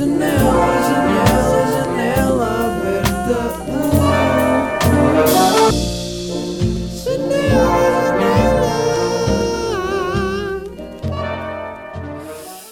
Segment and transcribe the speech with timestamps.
[0.00, 0.28] Aberta.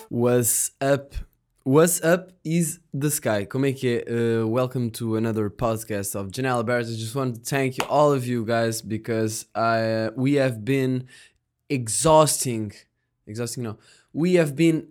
[0.08, 1.14] What's up?
[1.64, 3.44] What's up is the sky.
[3.44, 4.08] Como é que é?
[4.08, 6.88] Uh, welcome to another podcast of Janela Bears.
[6.88, 11.08] I just want to thank all of you guys, because I, uh, we have been
[11.68, 12.72] exhausting,
[13.26, 13.78] exhausting, no,
[14.12, 14.90] we have been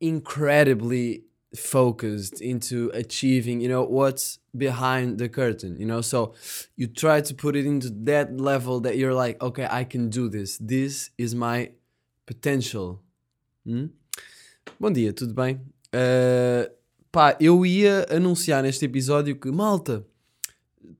[0.00, 6.00] incredibly focused into achieving, you know, what's behind the curtain, you know.
[6.00, 6.34] So
[6.76, 10.28] you try to put it into that level that you're like, okay, I can do
[10.28, 10.58] this.
[10.58, 11.70] This is my
[12.26, 13.00] potential.
[13.64, 13.86] Hmm?
[14.78, 15.60] Bom dia, tudo bem?
[15.94, 16.70] Uh,
[17.10, 20.04] pá, eu ia anunciar neste episódio que, malta,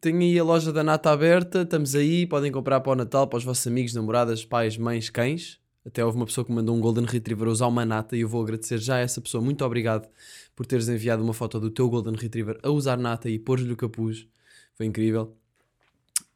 [0.01, 3.37] tenho aí a loja da Nata aberta, estamos aí, podem comprar para o Natal, para
[3.37, 5.61] os vossos amigos, namoradas, pais, mães, cães.
[5.89, 8.43] Até houve uma pessoa que mandou um Golden Retriever usar uma nata e eu vou
[8.43, 9.43] agradecer já a essa pessoa.
[9.43, 10.07] Muito obrigado
[10.55, 13.77] por teres enviado uma foto do teu Golden Retriever a usar nata e pôr-lhe o
[13.77, 14.27] capuz.
[14.75, 15.35] Foi incrível.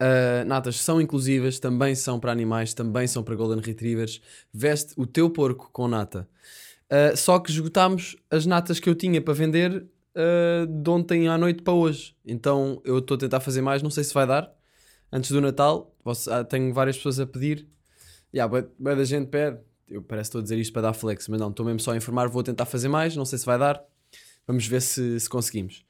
[0.00, 4.22] Uh, natas são inclusivas, também são para animais, também são para Golden Retrievers.
[4.54, 6.26] Veste o teu porco com nata.
[6.90, 9.84] Uh, só que esgotámos as natas que eu tinha para vender
[10.16, 12.16] uh, de ontem à noite para hoje.
[12.24, 14.50] Então eu estou a tentar fazer mais, não sei se vai dar.
[15.12, 15.94] Antes do Natal,
[16.48, 17.66] tenho várias pessoas a pedir
[18.34, 19.58] Yeah, boa da gente pede.
[19.88, 21.92] Eu parece que estou a dizer isto para dar flex, mas não, estou mesmo só
[21.92, 22.28] a informar.
[22.28, 23.84] Vou tentar fazer mais, não sei se vai dar.
[24.46, 25.84] Vamos ver se, se conseguimos.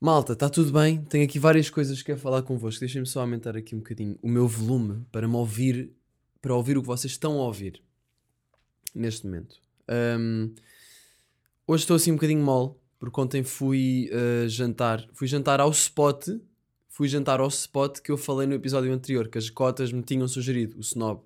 [0.00, 1.02] Malta, está tudo bem?
[1.04, 2.80] Tenho aqui várias coisas que quero falar convosco.
[2.80, 5.92] Deixem-me só aumentar aqui um bocadinho o meu volume para me ouvir,
[6.40, 7.82] para ouvir o que vocês estão a ouvir
[8.94, 9.56] neste momento.
[10.18, 10.54] Um,
[11.66, 15.06] hoje estou assim um bocadinho mole, porque ontem fui uh, jantar.
[15.12, 16.28] Fui jantar ao spot.
[16.88, 20.28] Fui jantar ao spot que eu falei no episódio anterior, que as cotas me tinham
[20.28, 21.22] sugerido, o snob.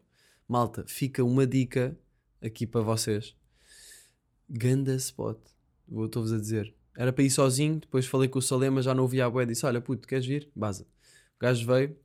[0.55, 1.99] Malta, fica uma dica
[2.41, 3.35] aqui para vocês.
[4.49, 5.37] Ganda spot.
[6.05, 6.73] Estou-vos a dizer.
[6.97, 9.67] Era para ir sozinho, depois falei com o Salema, já não ouvia a boé, disse:
[9.67, 10.49] Olha, puto, queres vir?
[10.55, 10.85] Baza.
[10.85, 11.97] O gajo veio,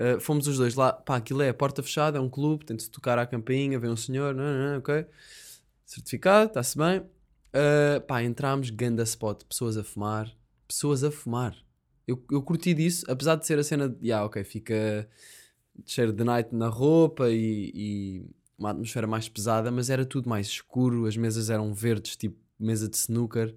[0.00, 0.90] uh, fomos os dois lá.
[0.90, 3.96] Pá, aquilo é a porta fechada, é um clube, tem-de tocar à campainha, vem um
[3.96, 5.04] senhor, não, não, não, ok.
[5.84, 7.00] Certificado, está-se bem.
[7.00, 10.34] Uh, pá, entramos, ganda spot, pessoas a fumar,
[10.66, 11.54] pessoas a fumar.
[12.06, 15.06] Eu, eu curti disso, apesar de ser a cena de, yeah, ok, fica
[15.86, 18.26] cheiro de night na roupa e, e,
[18.58, 22.88] uma atmosfera mais pesada, mas era tudo mais escuro, as mesas eram verdes, tipo mesa
[22.88, 23.54] de snooker.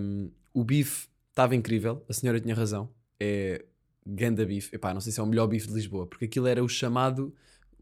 [0.00, 2.88] Um, o bife estava incrível, a senhora tinha razão,
[3.20, 3.64] é
[4.04, 4.74] ganda bife.
[4.74, 7.34] Epá, não sei se é o melhor bife de Lisboa, porque aquilo era o chamado,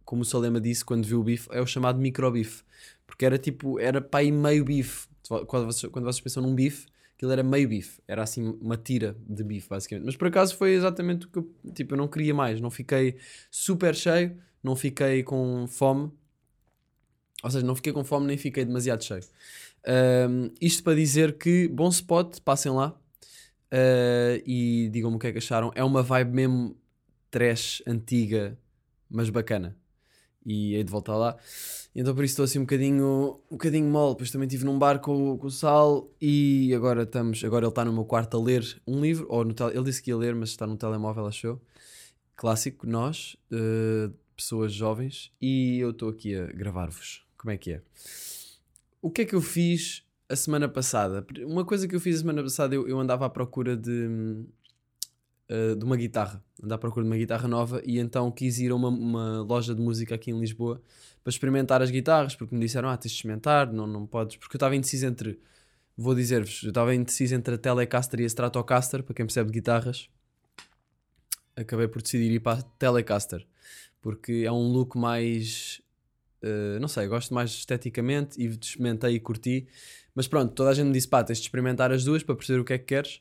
[0.05, 2.63] como o Salema disse quando viu o bife, é o chamado micro bife,
[3.07, 5.09] porque era tipo, era aí meio bife.
[5.47, 6.87] Quando vocês, quando vocês pensam num bife,
[7.21, 10.07] aquilo era meio bife, era assim uma tira de bife, basicamente.
[10.07, 13.19] Mas por acaso foi exatamente o que eu, tipo, eu não queria mais, não fiquei
[13.51, 16.11] super cheio, não fiquei com fome,
[17.43, 19.23] ou seja, não fiquei com fome nem fiquei demasiado cheio.
[19.87, 25.33] Um, isto para dizer que bom spot, passem lá uh, e digam-me o que é
[25.33, 25.71] que acharam.
[25.75, 26.77] É uma vibe mesmo
[27.31, 28.59] trash antiga,
[29.11, 29.77] mas bacana.
[30.45, 31.37] E hei de voltar lá.
[31.95, 34.15] Então por isso estou assim um bocadinho, um bocadinho mole.
[34.15, 37.45] Depois também estive num bar com, com o Sal e agora estamos.
[37.45, 39.27] Agora ele está no meu quarto a ler um livro.
[39.29, 41.61] Ou no ele disse que ia ler, mas está no telemóvel, achou.
[42.37, 47.23] Clássico, nós, uh, pessoas jovens, e eu estou aqui a gravar-vos.
[47.37, 47.83] Como é que é?
[49.03, 51.27] O que é que eu fiz a semana passada?
[51.45, 54.09] Uma coisa que eu fiz a semana passada, eu, eu andava à procura de,
[55.51, 56.43] uh, de uma guitarra.
[56.63, 59.75] Andava à procura de uma guitarra nova e então quis ir a uma, uma loja
[59.75, 60.81] de música aqui em Lisboa
[61.23, 64.57] para experimentar as guitarras, porque me disseram, ah, tens de experimentar, não, não podes, porque
[64.57, 65.39] eu estava indeciso entre,
[65.97, 69.59] vou dizer-vos, eu estava indeciso entre a Telecaster e a Stratocaster, para quem percebe de
[69.59, 70.09] guitarras,
[71.55, 73.47] acabei por decidir ir para a Telecaster,
[74.01, 75.83] porque é um look mais,
[76.43, 79.69] uh, não sei, gosto mais esteticamente e experimentei e curti,
[80.15, 82.61] mas pronto, toda a gente me disse, pá, tens de experimentar as duas para perceber
[82.61, 83.21] o que é que queres.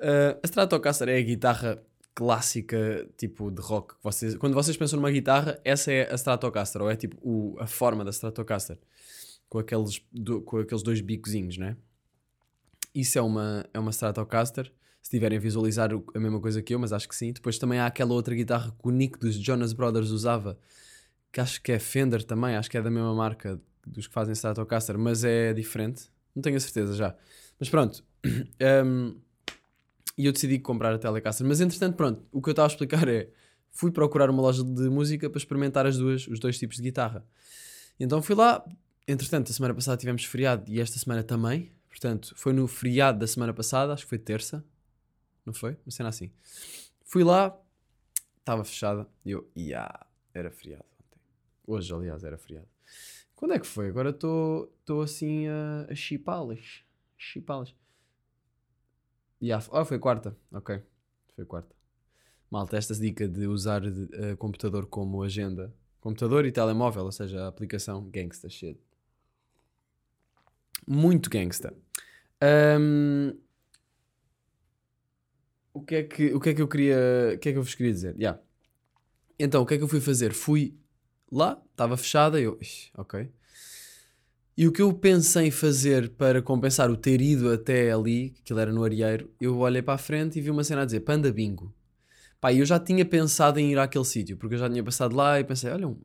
[0.00, 1.82] Uh, a Stratocaster é a guitarra
[2.14, 3.94] clássica, tipo de rock.
[4.02, 7.66] Vocês, quando vocês pensam numa guitarra, essa é a Stratocaster, ou é tipo o, a
[7.66, 8.78] forma da Stratocaster,
[9.48, 11.76] com aqueles, do, com aqueles dois bicozinhos, né?
[12.94, 14.72] Isso é uma, é uma Stratocaster.
[15.02, 17.32] Se tiverem a visualizar a mesma coisa que eu, mas acho que sim.
[17.32, 20.58] Depois também há aquela outra guitarra que o Nick dos Jonas Brothers usava,
[21.30, 24.32] que acho que é Fender também, acho que é da mesma marca dos que fazem
[24.32, 26.08] Stratocaster, mas é diferente.
[26.34, 27.14] Não tenho a certeza já.
[27.60, 28.02] Mas pronto.
[28.84, 29.20] um,
[30.16, 31.46] e eu decidi comprar a Telecaster.
[31.46, 33.28] Mas entretanto, pronto, o que eu estava a explicar é:
[33.70, 37.26] fui procurar uma loja de música para experimentar as duas, os dois tipos de guitarra.
[37.98, 38.64] Então fui lá.
[39.08, 41.70] Entretanto, a semana passada tivemos feriado e esta semana também.
[41.88, 44.64] Portanto, foi no feriado da semana passada, acho que foi terça.
[45.44, 45.76] Não foi?
[45.86, 46.32] Uma cena assim.
[47.04, 47.56] Fui lá,
[48.38, 49.08] estava fechada.
[49.24, 51.20] E eu, yeah, era feriado ontem.
[51.64, 52.68] Hoje, aliás, era feriado.
[53.36, 53.88] Quando é que foi?
[53.88, 56.82] Agora estou assim a, a chipá-las.
[57.16, 57.74] Chipalas.
[59.42, 60.36] Yeah, ah, foi quarta.
[60.52, 60.82] Ok.
[61.34, 61.74] Foi quarta.
[62.50, 65.74] Malta, esta dica de usar uh, computador como agenda.
[66.00, 68.78] Computador e telemóvel, ou seja, a aplicação gangsta shit.
[70.86, 71.74] Muito gangsta.
[72.80, 73.36] Um,
[75.74, 76.96] o, que é que, o que é que eu queria.
[77.34, 78.14] O que é que eu vos queria dizer?
[78.16, 78.40] Yeah.
[79.38, 80.32] Então, o que é que eu fui fazer?
[80.32, 80.78] Fui
[81.30, 82.58] lá, estava fechada, eu.
[82.96, 83.28] Ok.
[84.56, 88.58] E o que eu pensei fazer para compensar o ter ido até ali, que aquilo
[88.58, 91.30] era no Arieiro, eu olhei para a frente e vi uma cena a dizer Panda
[91.30, 91.74] Bingo.
[92.40, 95.38] Pá, eu já tinha pensado em ir àquele sítio, porque eu já tinha passado lá
[95.38, 96.00] e pensei, olha, um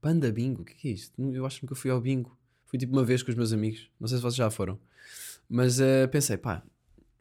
[0.00, 1.22] Panda Bingo, o que é, é isto?
[1.32, 2.36] Eu acho que nunca fui ao bingo.
[2.66, 4.80] Fui tipo uma vez com os meus amigos, não sei se vocês já foram.
[5.48, 6.60] Mas uh, pensei, pá,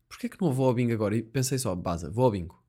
[0.10, 1.16] porquê que não vou ao bingo agora?
[1.16, 2.60] E pensei só, baza, vou ao bingo.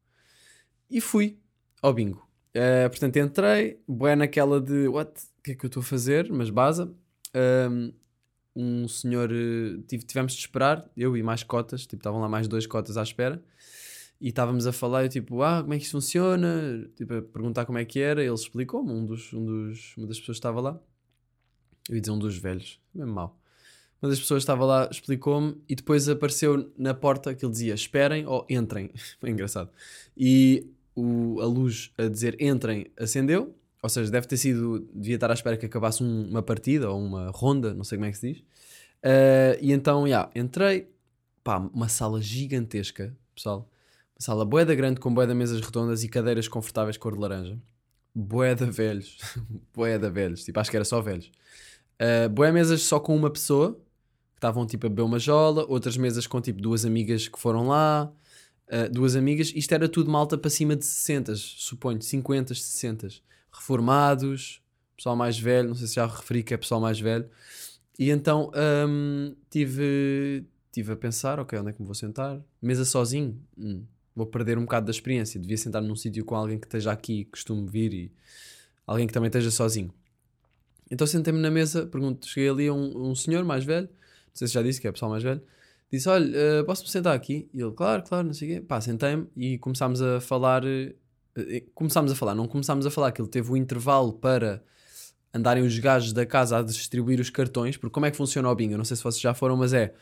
[0.90, 1.38] E fui
[1.80, 2.28] ao bingo.
[2.54, 6.30] Uh, portanto, entrei, boé naquela de, what, o que é que eu estou a fazer?
[6.30, 6.92] Mas baza.
[7.34, 7.92] Um,
[8.54, 12.66] um senhor, eh, tivemos de esperar, eu e mais cotas, tipo, estavam lá mais dois
[12.66, 13.42] cotas à espera,
[14.20, 16.88] e estávamos a falar, eu tipo, ah, como é que isto funciona?
[16.94, 20.20] Tipo, a perguntar como é que era, ele explicou-me, um dos, um dos, uma das
[20.20, 20.78] pessoas estava lá,
[21.88, 23.38] eu ia dizer um dos velhos, mesmo mal.
[24.00, 28.26] Uma das pessoas estava lá explicou-me e depois apareceu na porta que ele dizia esperem
[28.26, 28.90] ou entrem.
[29.20, 29.70] Foi engraçado.
[30.16, 34.88] E o, a luz a dizer entrem acendeu ou seja, deve ter sido.
[34.94, 38.06] Devia estar à espera que acabasse um, uma partida ou uma ronda, não sei como
[38.06, 38.42] é que se diz.
[39.04, 40.88] Uh, e então, yeah, entrei.
[41.42, 43.68] Pá, uma sala gigantesca, pessoal.
[44.14, 47.58] Uma sala boeda grande com boeda mesas redondas e cadeiras confortáveis cor de laranja.
[48.14, 49.18] Boeda velhos.
[49.74, 50.44] boeda velhos.
[50.44, 51.32] Tipo, acho que era só velhos.
[52.00, 55.66] Uh, boé mesas só com uma pessoa, que estavam tipo a beber uma jola.
[55.68, 58.12] Outras mesas com tipo duas amigas que foram lá.
[58.68, 59.52] Uh, duas amigas.
[59.56, 62.00] Isto era tudo malta para cima de 60, suponho.
[62.00, 63.08] 50, 60
[63.52, 64.62] reformados,
[64.96, 67.28] pessoal mais velho, não sei se já referi que é pessoal mais velho.
[67.98, 68.50] E então
[68.88, 72.40] um, tive, tive a pensar, ok, onde é que me vou sentar?
[72.60, 73.38] Mesa sozinho?
[73.58, 73.84] Hum,
[74.14, 75.40] vou perder um bocado da experiência.
[75.40, 78.12] Devia sentar num sítio com alguém que esteja aqui, costume vir e
[78.86, 79.92] alguém que também esteja sozinho.
[80.90, 84.46] Então sentei-me na mesa, pergunto, cheguei ali a um, um, senhor mais velho, não sei
[84.46, 85.40] se já disse que é pessoal mais velho,
[85.90, 87.48] disse, olha, uh, posso-me sentar aqui?
[87.52, 88.60] E ele, claro, claro, não sei o quê.
[88.60, 90.94] Pá, sentei-me e começámos a falar eh,
[91.74, 94.62] começámos a falar, não começámos a falar que ele teve o intervalo para
[95.32, 98.54] andarem os gajos da casa a distribuir os cartões, porque como é que funciona o
[98.54, 98.74] bingo?
[98.74, 99.94] Eu não sei se vocês já foram, mas é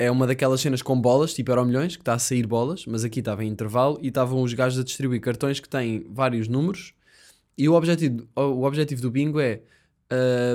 [0.00, 3.02] é uma daquelas cenas com bolas, tipo Euro Milhões, que está a sair bolas, mas
[3.02, 6.94] aqui estava em intervalo e estavam os gajos a distribuir cartões que têm vários números
[7.58, 9.60] e o objetivo, o objetivo do bingo é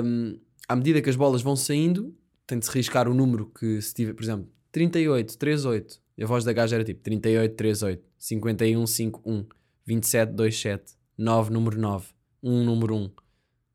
[0.02, 2.16] um, à medida que as bolas vão saindo,
[2.46, 6.26] tem de se riscar o número que se tiver, por exemplo, 38, 38, e a
[6.26, 9.46] voz da gaja era tipo 38, 38, 51, 51,
[9.84, 12.06] 27, 27, 9, número 9,
[12.42, 13.10] 1, número 1,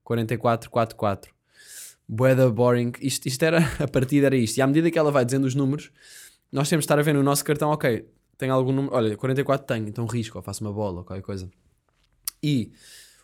[0.03, 1.31] 44, 44.
[2.07, 2.91] Boeda boring.
[2.99, 4.57] Isto, isto era, a partida era isto.
[4.57, 5.91] E à medida que ela vai dizendo os números,
[6.51, 8.09] nós temos de estar a ver no nosso cartão, ok,
[8.39, 11.47] tem algum número, olha, 44 tenho, então risco, ou faço uma bola, ou qualquer coisa.
[12.41, 12.71] E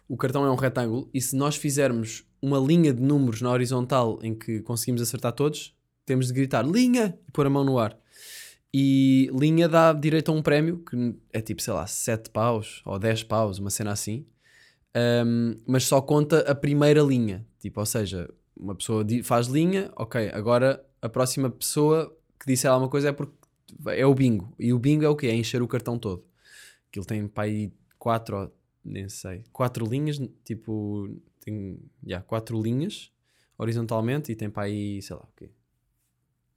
[0.07, 4.19] o cartão é um retângulo, e se nós fizermos uma linha de números na horizontal
[4.21, 5.75] em que conseguimos acertar todos,
[6.05, 7.97] temos de gritar linha e pôr a mão no ar.
[8.77, 12.99] E linha dá direito a um prémio que é tipo, sei lá, 7 paus ou
[12.99, 14.25] 10 paus, uma cena assim.
[15.25, 17.47] Um, mas só conta a primeira linha.
[17.57, 22.89] Tipo, ou seja, uma pessoa faz linha, ok, agora a próxima pessoa que disser alguma
[22.89, 23.33] coisa é porque
[23.87, 24.53] é o bingo.
[24.59, 25.27] E o bingo é o quê?
[25.27, 26.25] É encher o cartão todo.
[26.89, 28.51] Aquilo tem para aí 4,
[28.83, 33.09] nem sei, 4 linhas, tipo, tem yeah, 4 linhas
[33.57, 35.49] horizontalmente e tem para aí, sei lá, o quê?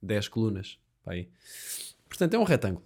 [0.01, 0.77] 10 colunas.
[1.01, 1.29] Para aí.
[2.09, 2.83] Portanto, é um retângulo.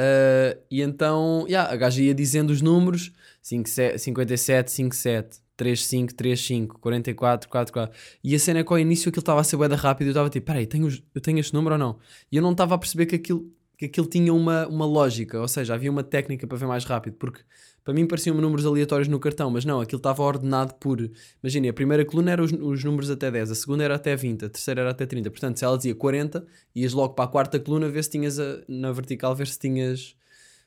[0.00, 7.48] Uh, e então, yeah, a gaja ia dizendo os números: 57, 57, 35, 35, 44,
[7.50, 7.98] 44.
[8.24, 10.08] E a cena é que ao início aquilo estava a ser bué rápido.
[10.08, 11.98] Eu estava tipo: peraí, tenho, eu tenho este número ou não?
[12.32, 15.48] E eu não estava a perceber que aquilo, que aquilo tinha uma, uma lógica, ou
[15.48, 17.14] seja, havia uma técnica para ver mais rápido.
[17.14, 17.40] Porque
[17.82, 21.00] para mim pareciam números aleatórios no cartão, mas não, aquilo estava ordenado por.
[21.42, 24.44] Imagina, a primeira coluna era os, os, números até 10, a segunda era até 20,
[24.44, 25.30] a terceira era até 30.
[25.30, 26.46] Portanto, se ela dizia 40,
[26.76, 30.14] ias logo para a quarta coluna ver se tinhas a, na vertical, ver se tinhas,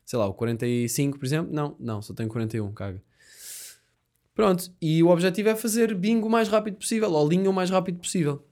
[0.03, 1.53] sei lá, o 45, por exemplo.
[1.53, 2.99] Não, não, só tenho 41, caga.
[4.33, 7.69] Pronto, e o objetivo é fazer bingo o mais rápido possível, ou linha o mais
[7.69, 8.43] rápido possível.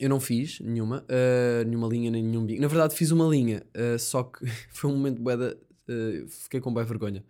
[0.00, 2.62] Eu não fiz nenhuma, uh, nenhuma linha nem nenhum bingo.
[2.62, 6.72] Na verdade, fiz uma linha, uh, só que foi um momento boeda uh, fiquei com
[6.72, 7.22] bem vergonha.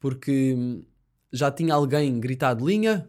[0.00, 0.82] Porque hum,
[1.30, 3.06] já tinha alguém gritado linha,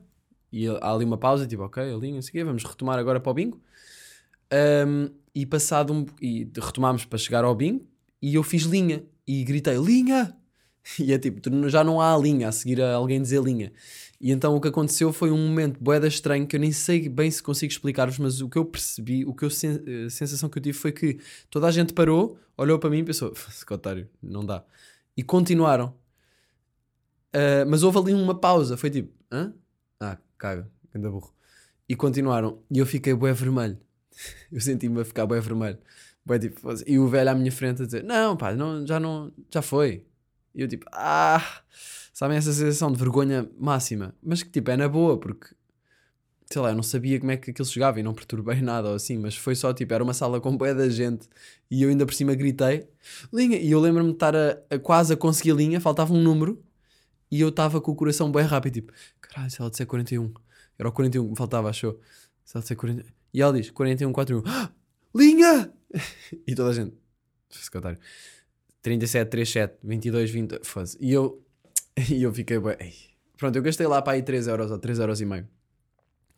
[0.51, 3.33] e há ali uma pausa, tipo, ok, a linha, sei vamos retomar agora para o
[3.33, 3.61] bingo.
[4.87, 6.05] Um, e passado um.
[6.21, 7.85] E retomámos para chegar ao bingo,
[8.21, 10.35] e eu fiz linha, e gritei linha!
[10.99, 11.39] E é tipo,
[11.69, 13.71] já não há linha a seguir a alguém dizer linha.
[14.19, 17.29] E então o que aconteceu foi um momento boeda estranho que eu nem sei bem
[17.29, 20.57] se consigo explicar-vos, mas o que eu percebi, o que eu sen a sensação que
[20.57, 23.33] eu tive foi que toda a gente parou, olhou para mim e pensou,
[23.71, 24.63] otário, não dá.
[25.17, 25.93] E continuaram.
[27.33, 29.53] Uh, mas houve ali uma pausa, foi tipo, hã?
[29.99, 31.33] Ah, caga, anda burro.
[31.87, 32.59] E continuaram.
[32.71, 33.77] E eu fiquei bué vermelho.
[34.51, 35.77] eu senti-me a ficar bué vermelho.
[36.25, 39.31] Bué tipo, e o velho à minha frente a dizer, não pá, não, já não,
[39.51, 40.05] já foi.
[40.55, 41.61] E eu tipo, ah,
[42.13, 45.53] sabem essa sensação de vergonha máxima, mas que tipo é na boa, porque
[46.49, 48.95] sei lá, eu não sabia como é que aquilo chegava e não perturbei nada ou
[48.95, 51.27] assim, mas foi só tipo, era uma sala com boia da gente
[51.69, 52.87] e eu ainda por cima gritei,
[53.33, 56.63] linha, e eu lembro-me de estar a, a, quase a conseguir linha, faltava um número
[57.29, 60.33] e eu estava com o coração bem rápido, tipo, caralho, se ela disser 41,
[60.79, 61.99] era o 41 que faltava, achou?
[62.45, 64.71] Se ela disser 40, e ela diz 41, 41, ah,
[65.13, 65.73] linha!
[66.47, 66.95] e toda a gente,
[67.49, 67.99] secretário.
[68.85, 70.59] 37, 37, 22, 20.
[70.63, 70.95] Fosse.
[71.01, 71.43] E eu,
[72.07, 72.93] e eu fiquei bem.
[73.35, 75.47] Pronto, eu gastei lá para aí 3 euros ou 3 euros e meio.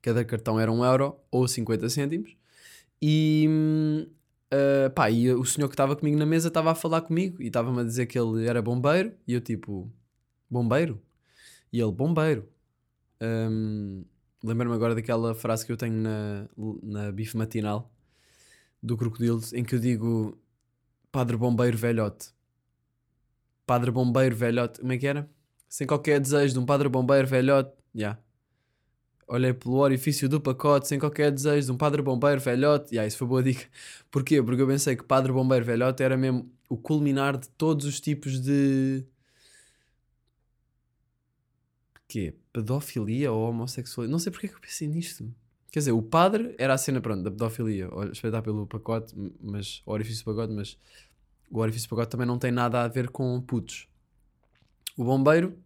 [0.01, 2.37] Cada cartão era 1 euro ou 50 cêntimos.
[3.01, 3.49] E,
[4.53, 7.47] uh, pá, e o senhor que estava comigo na mesa estava a falar comigo e
[7.47, 9.11] estava-me a dizer que ele era bombeiro.
[9.27, 9.91] E eu, tipo,
[10.49, 11.01] bombeiro?
[11.71, 12.47] E ele, bombeiro.
[13.21, 14.05] Um,
[14.41, 16.47] Lembro-me agora daquela frase que eu tenho na,
[16.81, 17.91] na bife matinal
[18.81, 20.37] do Crocodilo, em que eu digo
[21.11, 22.36] Padre Bombeiro Velhote
[23.67, 24.79] padre bombeiro velhote.
[24.79, 25.29] Como é que era?
[25.69, 27.71] Sem qualquer desejo de um padre bombeiro velhote.
[27.93, 27.99] Já.
[27.99, 28.21] Yeah.
[29.27, 32.95] Olhei pelo orifício do pacote sem qualquer desejo de um padre bombeiro velhote.
[32.95, 33.67] Yeah, isso foi boa dica.
[34.09, 34.41] Porquê?
[34.41, 38.39] Porque eu pensei que padre bombeiro velhote era mesmo o culminar de todos os tipos
[38.41, 39.05] de.
[42.07, 42.33] Quê?
[42.53, 44.11] Pedofilia ou homossexualidade?
[44.11, 45.29] Não sei porque é que eu pensei nisto.
[45.69, 49.91] Quer dizer, o padre era a cena, pronto, da pedofilia, espreitar pelo pacote, mas, o
[49.91, 50.77] orifício do pacote, mas
[51.49, 53.87] o orifício pagote também não tem nada a ver com putos.
[54.97, 55.57] O bombeiro,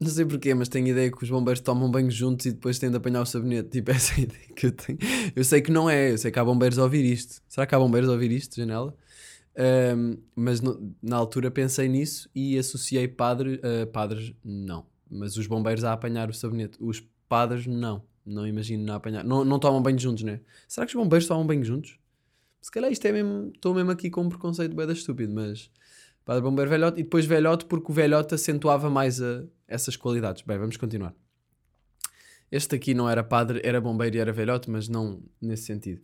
[0.00, 2.90] não sei porquê, mas tenho ideia que os bombeiros tomam banho juntos e depois têm
[2.90, 3.68] de apanhar o sabonete.
[3.68, 4.98] Tipo, essa é a ideia que eu tenho.
[5.36, 7.40] Eu sei que não é, eu sei que há bombeiros a ouvir isto.
[7.48, 8.96] Será que há bombeiros a ouvir isto, janela?
[9.56, 14.86] Um, mas no, na altura pensei nisso e associei padre, uh, padres, não.
[15.10, 16.78] Mas os bombeiros a apanhar o sabonete.
[16.80, 18.02] Os padres, não.
[18.24, 19.22] Não imagino não apanhar.
[19.22, 20.40] Não, não tomam banho juntos, né?
[20.66, 21.98] Será que os bombeiros tomam banho juntos?
[22.62, 23.50] Se calhar isto é mesmo.
[23.54, 25.70] Estou mesmo aqui com um preconceito bem estúpido, mas.
[26.24, 30.42] Padre Bombeiro Velhote e depois Velhote porque o Velhote acentuava mais a, essas qualidades.
[30.42, 31.12] Bem, vamos continuar.
[32.52, 36.02] Este aqui não era padre, era bombeiro e era velhote, mas não nesse sentido.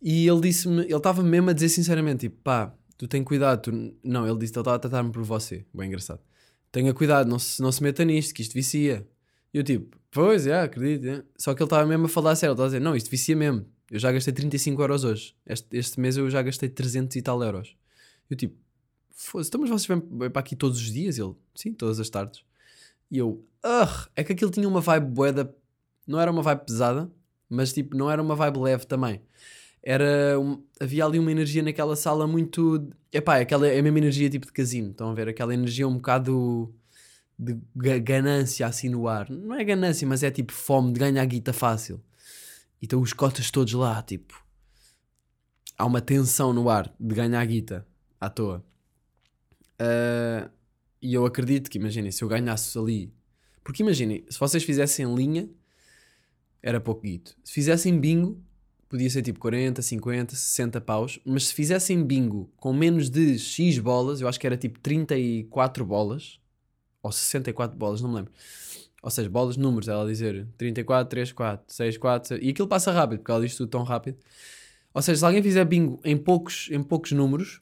[0.00, 3.96] E ele disse-me, ele estava mesmo a dizer sinceramente, tipo, pá, tu tem cuidado, tu...
[4.04, 6.20] não, ele disse, ele estava a tratar-me por você, bem engraçado.
[6.70, 9.04] Tenha cuidado, não se, não se meta nisto, que isto vicia.
[9.52, 11.24] E eu tipo, pois, é, acredito, é.
[11.36, 13.34] Só que ele estava mesmo a falar sério, ele estava a dizer, não, isto vicia
[13.34, 13.66] mesmo.
[13.94, 15.36] Eu já gastei 35 euros hoje.
[15.46, 17.76] Este, este mês eu já gastei 300 e tal euros.
[18.28, 18.56] Eu tipo,
[19.14, 21.16] foda-se, então mas vocês vêm para aqui todos os dias?
[21.16, 22.42] Ele, sim, todas as tardes.
[23.08, 25.54] E eu, ah, é que aquilo tinha uma vibe boeda,
[26.08, 27.08] não era uma vibe pesada,
[27.48, 29.22] mas tipo, não era uma vibe leve também.
[29.80, 34.28] Era, um, havia ali uma energia naquela sala muito, epá, aquela, é a mesma energia
[34.28, 35.28] tipo de casino, estão a ver?
[35.28, 36.74] Aquela energia um bocado
[37.38, 37.56] de
[38.00, 39.30] ganância assim no ar.
[39.30, 42.02] Não é ganância, mas é tipo fome de ganhar guita fácil.
[42.80, 44.42] E estão os cotas todos lá, tipo.
[45.76, 47.86] Há uma tensão no ar de ganhar guita
[48.20, 48.64] à toa.
[49.80, 50.48] Uh,
[51.02, 53.12] e eu acredito que, imaginem, se eu ganhasse ali.
[53.62, 55.48] Porque imaginem, se vocês fizessem linha,
[56.62, 57.36] era pouco guito.
[57.42, 58.40] Se fizessem bingo,
[58.88, 61.18] podia ser tipo 40, 50, 60 paus.
[61.24, 65.84] Mas se fizessem bingo com menos de X bolas, eu acho que era tipo 34
[65.84, 66.38] bolas,
[67.02, 68.32] ou 64 bolas, não me lembro
[69.04, 73.18] ou seja, bolas, números, ela dizer 34, 3, 4, 6, 4, e aquilo passa rápido,
[73.18, 74.16] porque ela diz tudo tão rápido.
[74.94, 77.60] Ou seja, se alguém fizer bingo em poucos, em poucos números,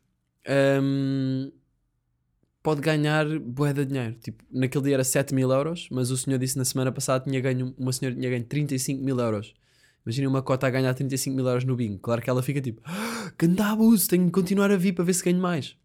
[0.81, 1.51] um,
[2.63, 4.15] pode ganhar bué de dinheiro.
[4.23, 7.41] Tipo, naquele dia era 7 mil euros, mas o senhor disse na semana passada tinha
[7.41, 9.53] ganho, uma senhora tinha ganho 35 mil euros.
[10.07, 11.99] Imagina uma cota a ganhar 35 mil euros no bingo.
[11.99, 15.15] Claro que ela fica tipo, ah, ganda abuso, tenho que continuar a vir para ver
[15.15, 15.77] se ganho mais.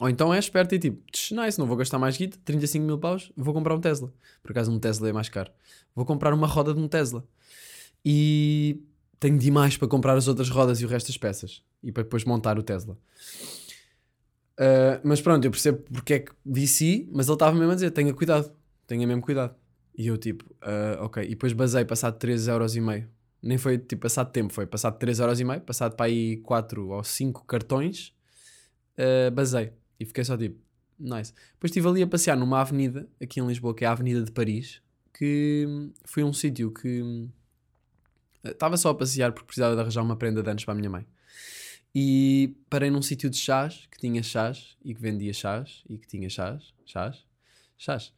[0.00, 1.02] Ou então é esperto e tipo,
[1.32, 4.10] nice, não vou gastar mais guita, 35 mil paus, vou comprar um Tesla.
[4.42, 5.52] Por acaso um Tesla é mais caro.
[5.94, 7.22] Vou comprar uma roda de um Tesla.
[8.02, 8.82] E
[9.20, 11.62] tenho demais para comprar as outras rodas e o resto das peças.
[11.82, 12.96] E para depois montar o Tesla.
[14.54, 17.90] Uh, mas pronto, eu percebo porque é que VC, mas ele estava mesmo a dizer,
[17.90, 18.50] tenha cuidado,
[18.86, 19.54] tenha mesmo cuidado.
[19.94, 21.22] E eu tipo, uh, ok.
[21.22, 23.06] E depois basei passado 3,5€.
[23.42, 28.14] Nem foi tipo passado tempo, foi passado 3,5€, passado para aí 4 ou 5 cartões,
[28.98, 29.72] uh, basei.
[30.00, 30.58] E fiquei só tipo,
[30.98, 31.32] nice.
[31.52, 34.32] Depois estive ali a passear numa avenida, aqui em Lisboa, que é a Avenida de
[34.32, 34.80] Paris,
[35.12, 37.28] que foi um sítio que
[38.42, 40.88] estava só a passear porque precisava de arranjar uma prenda de anos para a minha
[40.88, 41.06] mãe.
[41.94, 46.06] E parei num sítio de chás, que tinha chás e que vendia chás e que
[46.06, 47.26] tinha chás, chás,
[47.76, 48.12] chás.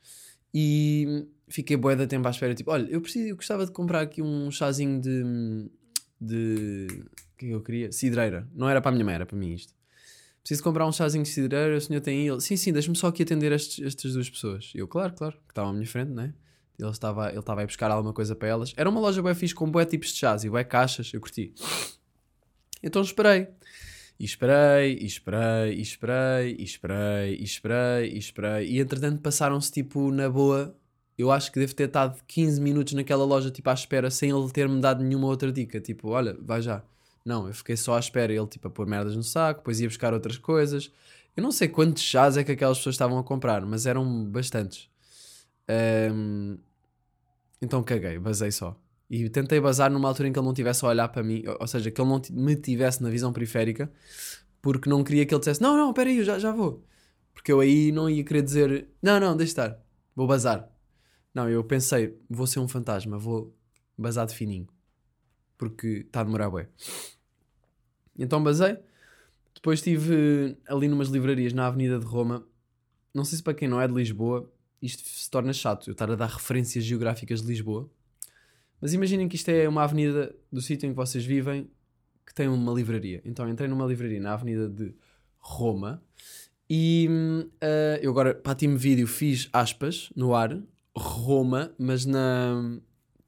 [0.54, 4.02] E fiquei bué da tempo à espera, tipo, olha, eu preciso, eu gostava de comprar
[4.02, 5.70] aqui um chazinho de
[6.20, 6.86] de
[7.34, 7.90] o que é que eu queria?
[7.90, 8.48] Cidreira.
[8.54, 9.74] Não era para a minha mãe, era para mim isto.
[10.42, 12.26] Preciso comprar um chazinho de cidreira, o senhor tem?
[12.26, 14.72] Ele, sim, sim, deixa-me só aqui atender estes, estas duas pessoas.
[14.74, 16.34] E eu, claro, claro, que estavam à minha frente, né?
[16.78, 18.72] Ele estava, ele estava a ir buscar alguma coisa para elas.
[18.76, 21.54] Era uma loja bué fixe com bué tipos de chás e bué caixas, eu curti.
[22.82, 23.46] Então esperei.
[24.18, 28.68] E esperei, e esperei, e esperei, e esperei, e esperei, e esperei.
[28.68, 30.76] E entretanto passaram-se tipo na boa.
[31.16, 34.50] Eu acho que devo ter estado 15 minutos naquela loja tipo à espera sem ele
[34.50, 35.80] ter-me dado nenhuma outra dica.
[35.80, 36.82] Tipo, olha, vai já.
[37.24, 38.32] Não, eu fiquei só à espera.
[38.32, 40.92] Ele tipo a pôr merdas no saco, depois ia buscar outras coisas.
[41.36, 44.88] Eu não sei quantos chás é que aquelas pessoas estavam a comprar, mas eram bastantes.
[45.68, 46.58] Ahm,
[47.60, 48.76] então caguei, basei só.
[49.08, 51.66] E tentei bazar numa altura em que ele não estivesse a olhar para mim, ou-
[51.66, 53.90] seja, que ele não me tivesse na visão periférica,
[54.62, 56.84] porque não queria que ele dissesse: Não, não, espera aí, eu já, já vou.
[57.34, 59.78] Porque eu aí não ia querer dizer: Não, não, deixa estar,
[60.16, 60.70] vou bazar.
[61.34, 63.54] Não, eu pensei: Vou ser um fantasma, vou
[63.98, 64.66] bazar de fininho,
[65.62, 66.68] porque está a demorar bué.
[68.18, 68.76] Então basei.
[69.54, 72.44] Depois estive ali numas livrarias na Avenida de Roma.
[73.14, 74.52] Não sei se para quem não é de Lisboa,
[74.82, 77.88] isto se torna chato, eu estar a dar referências geográficas de Lisboa.
[78.80, 81.70] Mas imaginem que isto é uma avenida do sítio em que vocês vivem
[82.26, 83.22] que tem uma livraria.
[83.24, 84.92] Então entrei numa livraria na Avenida de
[85.38, 86.02] Roma
[86.68, 87.08] e
[87.60, 90.60] ah, eu agora para Team Vídeo fiz aspas no ar,
[90.96, 92.80] Roma, mas na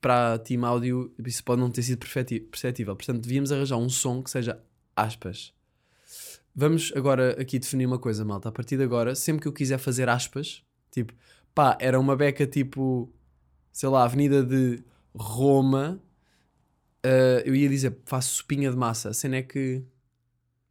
[0.04, 2.94] para a Team Áudio isso pode não ter sido perceptível.
[2.94, 4.62] Portanto, devíamos arranjar um som que seja
[4.94, 5.54] aspas.
[6.54, 8.50] Vamos agora aqui definir uma coisa, malta.
[8.50, 11.14] A partir de agora, sempre que eu quiser fazer aspas, tipo,
[11.54, 13.10] pá, era uma beca tipo,
[13.72, 14.84] sei lá, Avenida de
[15.16, 15.98] Roma,
[17.02, 19.08] ah, eu ia dizer, faço sopinha de massa.
[19.08, 19.82] A cena é que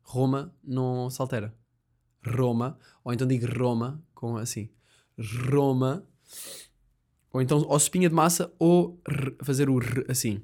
[0.04, 1.52] Roma não se altera.
[2.24, 4.70] Roma, ou então digo Roma, com assim,
[5.50, 6.08] Roma,
[7.34, 9.02] ou então ou sopinha de massa, ou
[9.44, 10.42] fazer o r assim.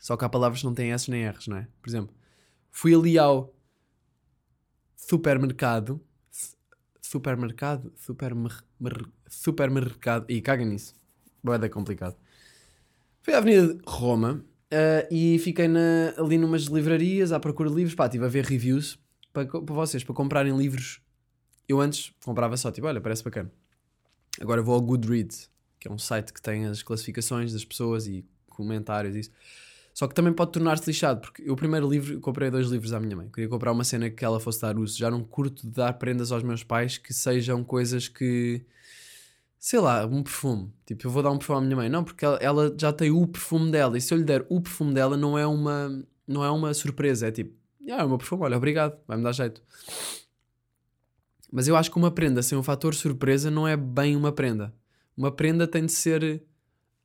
[0.00, 1.68] Só que há palavras que não têm S nem R's, não é?
[1.80, 2.14] Por exemplo,
[2.70, 3.54] fui ali ao
[4.96, 6.00] supermercado,
[7.00, 10.94] supermercado, supermer, mer- supermercado, e caga nisso,
[11.42, 12.16] boeda complicado.
[13.22, 17.94] Fui à Avenida Roma eh, e fiquei na- ali numas livrarias à procura de livros.
[17.94, 18.98] Pá, estive a ver reviews
[19.32, 21.00] para vocês, para comprarem livros.
[21.68, 23.52] Eu antes comprava só, tipo, olha, parece bacana.
[24.40, 25.48] Agora vou ao Goodreads,
[25.82, 29.30] que é um site que tem as classificações das pessoas e comentários e isso.
[29.92, 33.00] Só que também pode tornar-se lixado, porque eu o primeiro livro, comprei dois livros à
[33.00, 33.28] minha mãe.
[33.28, 34.96] Queria comprar uma cena que ela fosse dar uso.
[34.96, 38.64] Já não curto de dar prendas aos meus pais que sejam coisas que
[39.58, 40.72] sei lá, um perfume.
[40.86, 41.88] Tipo, eu vou dar um perfume à minha mãe.
[41.88, 43.98] Não, porque ela, ela já tem o perfume dela.
[43.98, 47.26] E se eu lhe der o perfume dela, não é uma, não é uma surpresa.
[47.26, 47.54] É tipo,
[47.90, 49.60] ah, é o meu perfume, olha, obrigado, vai-me dar jeito.
[51.50, 54.72] Mas eu acho que uma prenda sem um fator surpresa não é bem uma prenda.
[55.16, 56.42] Uma prenda tem de ser.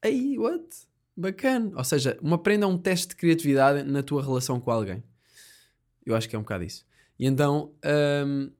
[0.01, 0.63] Aí, what?
[1.15, 1.71] Bacana.
[1.75, 5.03] Ou seja, uma prenda é um teste de criatividade na tua relação com alguém.
[6.05, 6.85] Eu acho que é um bocado isso.
[7.19, 7.73] E então,
[8.25, 8.51] hum,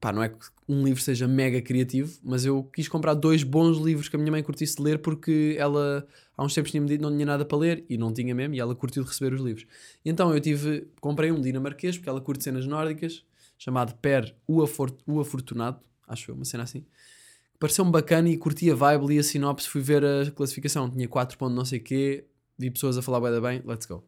[0.00, 0.36] pá, não é que
[0.68, 4.30] um livro seja mega criativo, mas eu quis comprar dois bons livros que a minha
[4.30, 7.56] mãe curtisse de ler porque ela há uns tempos tinha-me dito não tinha nada para
[7.58, 9.66] ler e não tinha mesmo, e ela curtiu de receber os livros.
[10.04, 13.24] E então eu tive, comprei um dinamarquês porque ela curte cenas nórdicas,
[13.56, 16.84] chamado Per o Afortunado, acho eu, uma cena assim.
[17.58, 21.36] Pareceu-me bacana e curti a vibe, li a sinopse, fui ver a classificação, tinha 4
[21.36, 22.24] pontos não sei quê,
[22.56, 24.04] vi pessoas a falar bem, bem, let's go.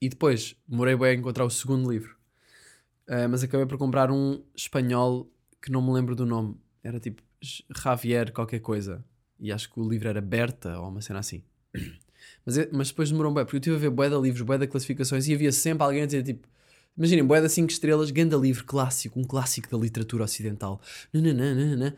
[0.00, 2.16] E depois, demorei bem a encontrar o segundo livro.
[3.08, 5.30] Uh, mas acabei por comprar um espanhol
[5.62, 6.56] que não me lembro do nome.
[6.82, 9.04] Era tipo Javier qualquer coisa.
[9.38, 11.42] E acho que o livro era Berta ou uma cena assim.
[12.44, 14.56] Mas, é- mas depois demorou bem, porque eu estive a ver bué de livros, bué
[14.58, 16.48] de classificações e havia sempre alguém a dizer tipo...
[16.96, 20.80] Imaginem, de 5 estrelas, ganda livro clássico, um clássico da literatura ocidental.
[21.12, 21.94] Nananana.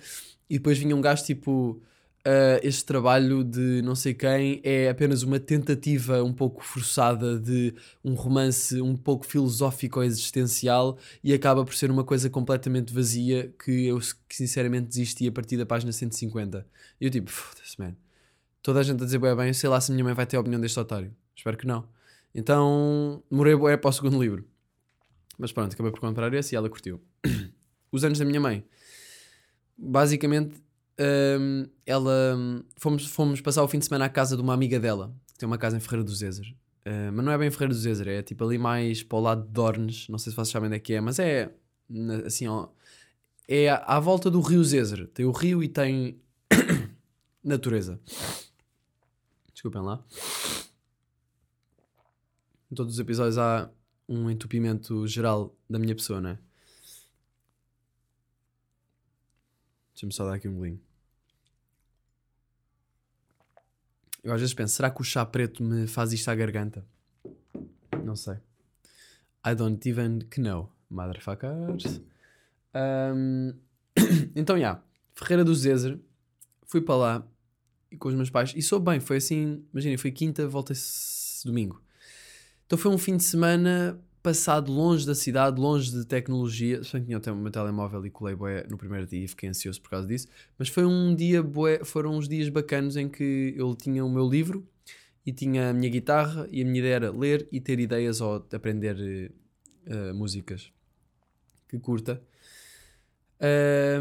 [0.50, 1.80] E depois vinha um gajo tipo...
[2.24, 7.74] "Ah, este trabalho de não sei quem é apenas uma tentativa um pouco forçada de
[8.04, 13.86] um romance um pouco filosófico existencial e acaba por ser uma coisa completamente vazia que
[13.86, 13.98] eu
[14.30, 16.66] sinceramente desisti a partir da página 150.
[17.00, 17.94] E eu tipo, foda-se, man.
[18.62, 20.36] Toda a gente a dizer bem, bem, sei lá se a minha mãe vai ter
[20.36, 21.14] a opinião deste otário.
[21.34, 21.88] Espero que não.
[22.34, 24.44] Então, demorei bué para o segundo livro.
[25.38, 27.00] Mas pronto, acabei por comprar esse e ela curtiu.
[27.92, 28.64] Os anos da minha mãe.
[29.76, 30.60] Basicamente,
[31.40, 34.80] hum, ela hum, fomos, fomos passar o fim de semana à casa de uma amiga
[34.80, 36.54] dela, que tem uma casa em Ferreira do Zezer.
[36.84, 39.46] Uh, mas não é bem Ferreira do Zezer, é tipo ali mais para o lado
[39.46, 41.52] de Dornes, não sei se vocês sabem onde é que é, mas é
[42.26, 42.68] assim, ó,
[43.46, 45.06] é à volta do rio Zezer.
[45.08, 46.20] Tem o rio e tem
[47.42, 47.98] natureza.
[49.52, 50.04] Desculpem lá.
[52.70, 53.70] Em todos os episódios há
[54.08, 56.38] um entupimento geral da minha pessoa, não é?
[59.92, 60.80] Deixa-me só dar aqui um golinho.
[64.22, 66.86] Eu às vezes penso, será que o chá preto me faz isto à garganta?
[68.04, 68.36] Não sei.
[69.46, 72.00] I don't even know, motherfuckers.
[72.74, 73.54] Um,
[74.34, 74.60] então, já.
[74.60, 75.98] Yeah, Ferreira do Zezer.
[76.64, 77.28] Fui para lá
[77.98, 78.52] com os meus pais.
[78.54, 81.82] E soube bem, foi assim, imaginem, foi quinta, volta-se domingo.
[82.68, 86.84] Então foi um fim de semana passado longe da cidade, longe de tecnologia.
[86.84, 89.80] Só que tinha o meu telemóvel e colei boé no primeiro dia e fiquei ansioso
[89.80, 90.28] por causa disso.
[90.58, 94.28] Mas foi um dia bué, foram uns dias bacanos em que eu tinha o meu
[94.28, 94.68] livro
[95.24, 98.46] e tinha a minha guitarra e a minha ideia era ler e ter ideias ou
[98.52, 99.32] aprender
[99.86, 100.70] uh, músicas
[101.70, 102.22] que curta.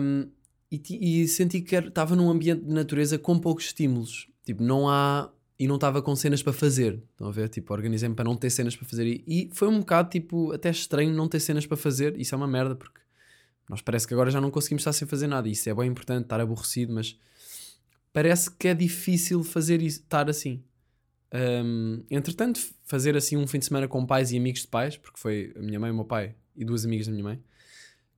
[0.02, 0.30] Um,
[0.70, 4.28] e, e, senti que estava num ambiente de natureza com poucos estímulos.
[4.44, 7.02] Tipo, não há e não estava com cenas para fazer.
[7.12, 7.50] Estão a ver?
[7.50, 9.08] Tipo, organizei-me para não ter cenas para fazer.
[9.08, 12.20] E, e, foi um bocado, tipo, até estranho não ter cenas para fazer.
[12.20, 13.00] Isso é uma merda, porque
[13.68, 15.50] nós parece que agora já não conseguimos estar sem fazer nada.
[15.50, 17.18] Isso é bem importante, estar aborrecido, mas
[18.14, 20.64] parece que é difícil fazer isso, estar assim.
[21.34, 25.20] Um, entretanto, fazer assim um fim de semana com pais e amigos de pais, porque
[25.20, 27.44] foi a minha mãe, o meu pai e duas amigas da minha mãe,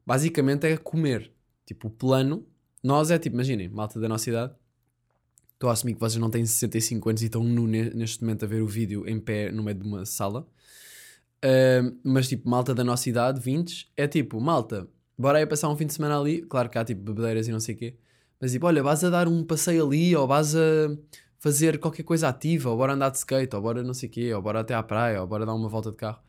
[0.06, 1.32] basicamente é comer.
[1.66, 2.46] Tipo, o plano,
[2.84, 4.54] nós é tipo, imaginem, malta da nossa idade,
[5.60, 8.48] Estou a assumir que vocês não têm 65 anos e estão nu neste momento a
[8.48, 10.48] ver o vídeo em pé no meio de uma sala.
[11.44, 15.76] Uh, mas tipo, malta da nossa idade, 20, é tipo, malta, bora aí passar um
[15.76, 16.44] fim de semana ali.
[16.44, 17.98] Claro que há tipo bebedeiras e não sei o quê.
[18.40, 20.98] Mas tipo, olha, vais a dar um passeio ali, ou vais a
[21.40, 24.34] fazer qualquer coisa ativa, ou bora andar de skate, ou bora não sei o quê,
[24.34, 26.22] ou bora até à praia, ou bora dar uma volta de carro.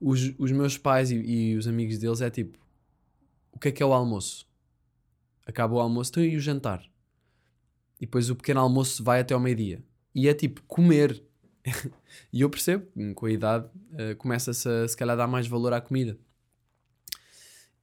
[0.00, 2.58] Os, os meus pais e, e os amigos deles é tipo,
[3.52, 4.46] o que é que é o almoço?
[5.46, 6.93] Acaba o almoço, então e o jantar?
[8.04, 9.82] E depois o pequeno almoço vai até ao meio-dia.
[10.14, 11.24] E é tipo comer.
[12.30, 15.80] e eu percebo, com a idade, uh, começa-se a se calhar dar mais valor à
[15.80, 16.18] comida.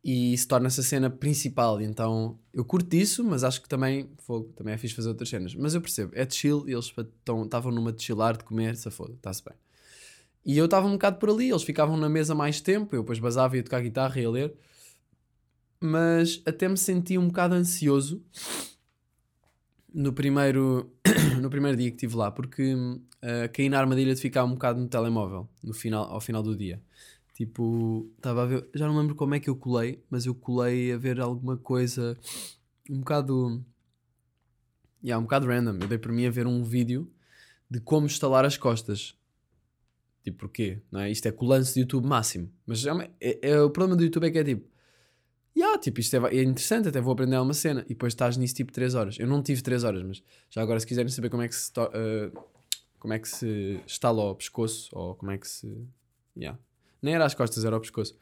[0.04, 1.82] E isso torna-se a cena principal.
[1.82, 5.56] Então eu curto isso, mas acho que também, fogo, também é fixe fazer outras cenas.
[5.56, 6.94] Mas eu percebo, é de chill, e eles
[7.44, 9.56] estavam numa de chillar, de comer, se foda, está-se bem.
[10.46, 13.18] E eu estava um bocado por ali, eles ficavam na mesa mais tempo, eu depois
[13.18, 14.54] basava e ia tocar guitarra e ia ler.
[15.80, 18.24] Mas até me senti um bocado ansioso
[19.94, 20.92] no primeiro,
[21.42, 24.80] no primeiro dia que estive lá, porque uh, caí na armadilha de ficar um bocado
[24.80, 26.82] no telemóvel no final, ao final do dia.
[27.34, 30.92] Tipo, estava a ver, já não lembro como é que eu colei, mas eu colei
[30.94, 32.18] a ver alguma coisa
[32.90, 33.64] um bocado.
[35.04, 35.80] Yeah, um bocado random.
[35.82, 37.12] Eu dei por mim a ver um vídeo
[37.70, 39.18] de como instalar as costas.
[40.24, 40.82] Tipo, porquê?
[40.92, 41.10] Não é?
[41.10, 42.52] Isto é com o lance de YouTube máximo.
[42.66, 44.70] Mas é, é, é, o problema do YouTube é que é tipo
[45.56, 47.82] yeah, tipo, isto é, é, interessante, até vou aprender uma cena.
[47.86, 49.20] E depois estás nisso tipo 3 horas.
[49.20, 51.72] Eu não tive 3 horas, mas já agora se quiserem saber como é que se,
[51.72, 52.44] uh,
[53.00, 55.68] como é que se estala o pescoço, ou como é que se.
[56.38, 56.60] Yeah.
[57.02, 58.16] Nem era as costas, era o pescoço.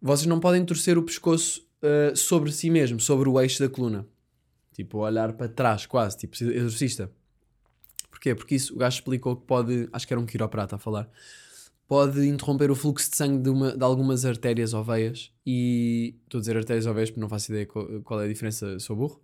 [0.00, 4.06] Vocês não podem torcer o pescoço uh, sobre si mesmo, sobre o eixo da coluna.
[4.72, 7.10] Tipo, olhar para trás, quase, tipo exorcista.
[8.10, 8.34] Porquê?
[8.34, 9.88] Porque isso o gajo explicou que pode.
[9.92, 11.08] Acho que era um quiroprata a falar
[11.86, 15.30] pode interromper o fluxo de sangue de, uma, de algumas artérias ou veias.
[15.46, 18.78] E estou a dizer artérias ou veias porque não faço ideia qual, é a diferença,
[18.78, 19.20] sou burro.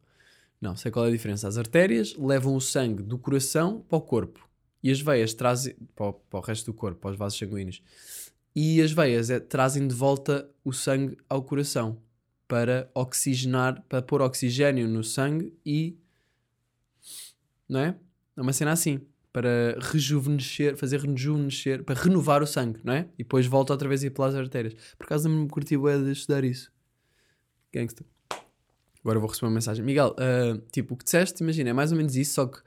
[0.61, 1.49] Não, sei qual é a diferença.
[1.49, 4.47] As artérias levam o sangue do coração para o corpo
[4.83, 7.83] e as veias trazem para o, para o resto do corpo, para os vasos sanguíneos.
[8.55, 11.99] E as veias é, trazem de volta o sangue ao coração
[12.47, 15.97] para oxigenar, para pôr oxigênio no sangue e.
[17.69, 17.97] Não é?
[18.37, 19.01] É uma cena assim
[19.33, 23.09] para rejuvenescer, fazer rejuvenescer, para renovar o sangue, não é?
[23.15, 24.75] E depois volta outra vez a ir pelas artérias.
[24.99, 26.73] Por acaso não me curti bué de estudar isso.
[27.73, 28.05] Gangsta.
[29.03, 29.85] Agora vou receber uma mensagem.
[29.85, 32.59] Miguel, uh, tipo, o que disseste, imagina, é mais ou menos isso, só que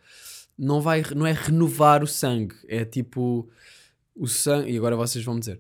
[0.58, 3.50] não, vai, não é renovar o sangue, é tipo
[4.16, 4.72] o sangue.
[4.72, 5.60] E agora vocês vão me dizer.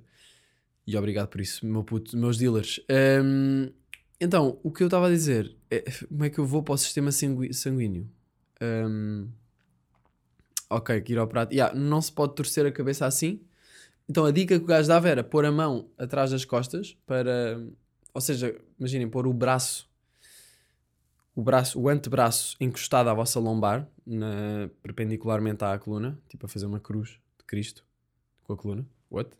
[0.85, 2.79] E obrigado por isso, meu puto, meus dealers.
[3.23, 3.69] Um,
[4.19, 6.77] então, o que eu estava a dizer é como é que eu vou para o
[6.77, 8.09] sistema sanguíneo?
[8.61, 9.27] Um,
[10.75, 13.41] ok, quiroprata, yeah, não se pode torcer a cabeça assim.
[14.07, 17.61] Então a dica que o gajo dava era pôr a mão atrás das costas para,
[18.13, 19.89] ou seja, imaginem, pôr o braço,
[21.35, 26.65] o braço, o antebraço encostado à vossa lombar, na, perpendicularmente à coluna, tipo a fazer
[26.65, 27.85] uma cruz de Cristo
[28.43, 29.31] com a coluna, what?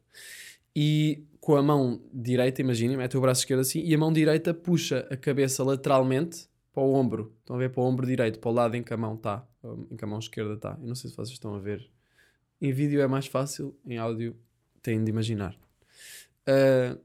[0.76, 4.54] E com a mão direita, imaginem, mete o braço esquerdo assim, e a mão direita
[4.54, 7.36] puxa a cabeça lateralmente para o ombro.
[7.40, 9.46] Estão a ver para o ombro direito, para o lado em que a mão está,
[9.90, 10.78] em que a mão esquerda está.
[10.82, 11.90] Eu não sei se vocês estão a ver.
[12.62, 14.36] Em vídeo é mais fácil, em áudio
[14.82, 15.56] têm de imaginar.
[16.48, 17.00] Uh,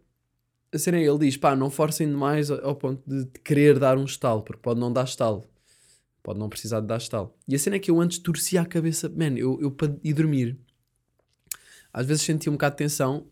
[0.72, 4.04] a cena é, ele diz, pá, não forcem demais ao ponto de querer dar um
[4.04, 5.44] estalo, porque pode não dar estalo.
[6.22, 7.34] Pode não precisar de dar estalo.
[7.46, 10.12] E a cena é que eu antes torcia a cabeça, man, eu, eu para ir
[10.12, 10.58] dormir,
[11.92, 13.26] às vezes sentia um bocado de tensão,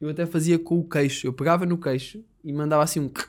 [0.00, 1.26] eu até fazia com o queixo.
[1.26, 3.10] Eu pegava no queixo e mandava assim um.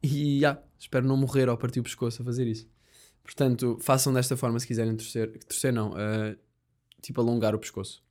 [0.00, 2.68] E já, espero não morrer ao partir o pescoço a fazer isso.
[3.28, 5.38] Portanto, façam desta forma se quiserem torcer.
[5.46, 6.34] Torcer não, uh,
[7.02, 8.02] tipo alongar o pescoço.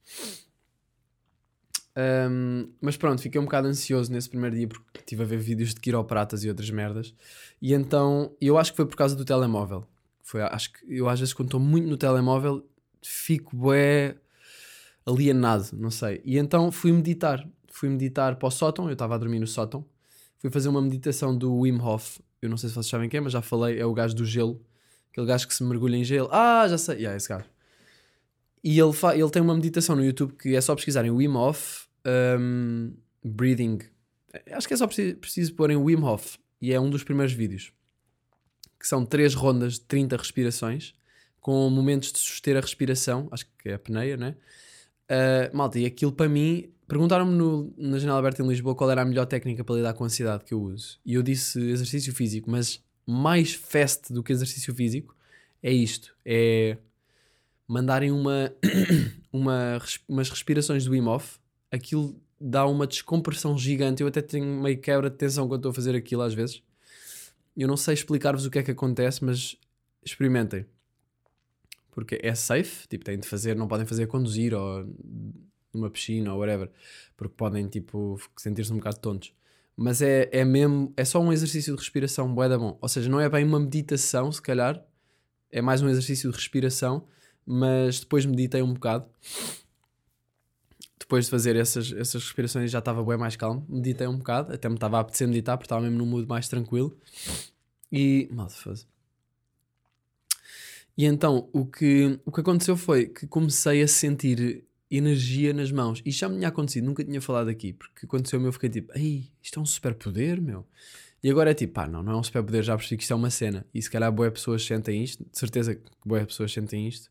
[2.29, 5.73] Um, mas pronto, fiquei um bocado ansioso nesse primeiro dia porque estive a ver vídeos
[5.73, 7.15] de quiropratas e outras merdas.
[7.59, 9.87] E então, eu acho que foi por causa do telemóvel.
[10.21, 12.63] Foi, acho que eu às vezes quando estou muito no telemóvel
[13.01, 14.17] fico bué
[15.03, 16.21] alienado, não sei.
[16.23, 17.43] E então fui meditar.
[17.71, 19.83] Fui meditar para o sótão, eu estava a dormir no sótão.
[20.37, 22.19] Fui fazer uma meditação do Wim Hof.
[22.39, 24.23] Eu não sei se vocês sabem quem é, mas já falei, é o gajo do
[24.23, 24.63] gelo.
[25.17, 26.29] Aquele gajo que se mergulha em gelo.
[26.31, 26.97] Ah, já sei.
[26.97, 27.45] Yeah, esse gajo.
[28.63, 31.87] E ele, ele tem uma meditação no YouTube que é só pesquisarem Wim Hof
[32.39, 33.79] um, Breathing.
[34.51, 36.37] Acho que é só preciso, preciso pôr em Wim Hof.
[36.61, 37.73] E é um dos primeiros vídeos.
[38.79, 40.93] Que são três rondas de 30 respirações
[41.39, 43.27] com momentos de suster a respiração.
[43.31, 44.35] Acho que é a peneia, né?
[45.09, 46.71] Uh, malta, e aquilo para mim.
[46.87, 50.07] Perguntaram-me na janela aberta em Lisboa qual era a melhor técnica para lidar com a
[50.07, 50.99] ansiedade que eu uso.
[51.03, 55.15] E eu disse exercício físico, mas mais fast do que exercício físico
[55.63, 56.77] é isto: é
[57.67, 58.53] mandarem uma,
[59.31, 61.37] uma, umas respirações do Wim Hof,
[61.71, 64.01] aquilo dá uma descompressão gigante.
[64.01, 66.61] Eu até tenho meio quebra de tensão quando estou a fazer aquilo às vezes.
[67.55, 69.57] Eu não sei explicar-vos o que é que acontece, mas
[70.03, 70.65] experimentem.
[71.91, 74.87] Porque é safe, tipo, têm de fazer, não podem fazer a conduzir ou
[75.73, 76.69] numa piscina ou whatever,
[77.15, 79.33] porque podem, tipo, sentir-se um bocado tontos.
[79.79, 82.75] Mas é, é mesmo, é só um exercício de respiração bué da bom.
[82.81, 84.83] Ou seja, não é bem uma meditação, se calhar,
[85.51, 87.07] é mais um exercício de respiração,
[87.45, 89.07] mas depois meditei um bocado.
[90.99, 94.67] Depois de fazer essas, essas respirações já estava bem mais calmo, meditei um bocado, até
[94.67, 96.97] me estava a apetecer meditar porque estava mesmo num mood mais tranquilo.
[97.91, 98.27] E.
[98.31, 98.87] Mal faz.
[100.97, 106.01] E então o que, o que aconteceu foi que comecei a sentir energia nas mãos.
[106.05, 109.29] E já me tinha acontecido, nunca tinha falado aqui, porque aconteceu-me eu fiquei tipo, ei,
[109.41, 110.65] isto é um superpoder, meu.
[111.23, 113.15] E agora é tipo, pá, não, não é um superpoder, já percebi que isto é
[113.15, 113.65] uma cena.
[113.73, 117.09] E se calhar boas pessoas sentem isto, de certeza que boas pessoas sentem isto.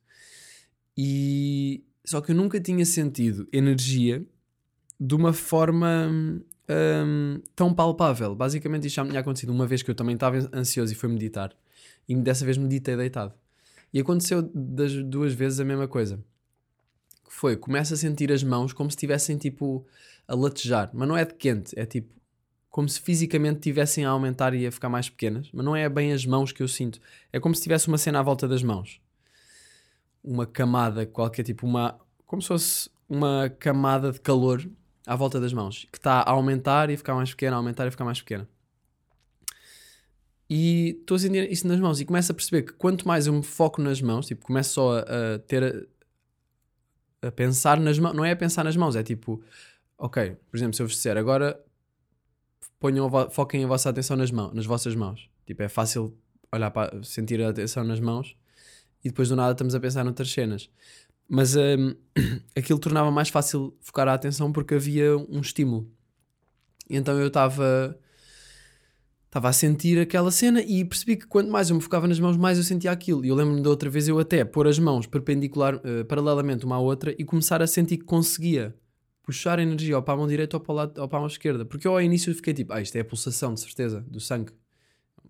[0.96, 4.24] E só que eu nunca tinha sentido energia
[4.98, 6.08] de uma forma
[6.68, 8.34] hum, tão palpável.
[8.34, 11.08] Basicamente, isto já me tinha acontecido uma vez que eu também estava ansioso e fui
[11.08, 11.52] meditar.
[12.08, 13.34] E dessa vez meditei deitado.
[13.92, 16.22] E aconteceu das duas vezes a mesma coisa.
[17.26, 19.84] Que foi, começo a sentir as mãos como se estivessem tipo
[20.26, 20.90] a latejar.
[20.92, 22.14] Mas não é de quente, é tipo
[22.70, 25.48] como se fisicamente tivessem a aumentar e a ficar mais pequenas.
[25.52, 27.00] Mas não é bem as mãos que eu sinto.
[27.32, 29.00] É como se tivesse uma cena à volta das mãos
[30.26, 31.98] uma camada qualquer, tipo uma.
[32.26, 34.68] como se fosse uma camada de calor
[35.06, 37.90] à volta das mãos, que está a aumentar e ficar mais pequena, a aumentar e
[37.92, 38.48] ficar mais pequena.
[40.50, 43.32] E estou a sentir isso nas mãos e começo a perceber que quanto mais eu
[43.32, 45.88] me foco nas mãos, tipo, começo só a, a ter
[47.26, 49.42] a, pensar nas mãos, não é a pensar nas mãos, é tipo,
[49.98, 51.58] ok, por exemplo, se eu vos disser agora
[52.78, 55.28] ponham, foquem a vossa atenção nas mãos, nas vossas mãos.
[55.46, 56.16] Tipo, é fácil
[56.52, 58.36] olhar para sentir a atenção nas mãos
[59.04, 60.70] e depois do nada estamos a pensar noutras cenas.
[61.28, 61.94] Mas um,
[62.56, 65.90] aquilo tornava mais fácil focar a atenção porque havia um estímulo.
[66.88, 67.98] Então eu estava
[69.26, 72.36] estava a sentir aquela cena e percebi que quanto mais eu me focava nas mãos,
[72.36, 73.24] mais eu sentia aquilo.
[73.24, 76.76] E eu lembro-me da outra vez eu até pôr as mãos perpendicular, uh, paralelamente uma
[76.76, 78.74] à outra e começar a sentir que conseguia
[79.22, 81.28] puxar a energia ou para a mão direita ou para, lado, ou para a mão
[81.28, 81.64] esquerda.
[81.64, 84.52] Porque eu ao início fiquei tipo, ah, isto é a pulsação, de certeza, do sangue.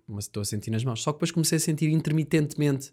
[0.07, 1.03] Mas estou a sentir nas mãos.
[1.03, 2.93] Só que depois comecei a sentir intermitentemente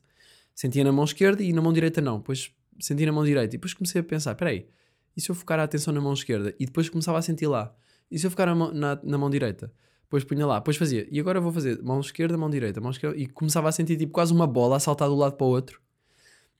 [0.55, 2.17] sentia na mão esquerda e na mão direita não.
[2.17, 4.67] Depois sentia na mão direita e depois comecei a pensar: peraí,
[5.15, 6.55] e se eu focar a atenção na mão esquerda?
[6.59, 7.75] E depois começava a sentir lá.
[8.09, 9.71] E se eu focar na na, na mão direita?
[10.13, 11.07] Depois punha lá, depois fazia.
[11.11, 13.17] E agora vou fazer mão esquerda, mão direita, mão esquerda.
[13.17, 15.81] E começava a sentir tipo quase uma bola a saltar do lado para o outro.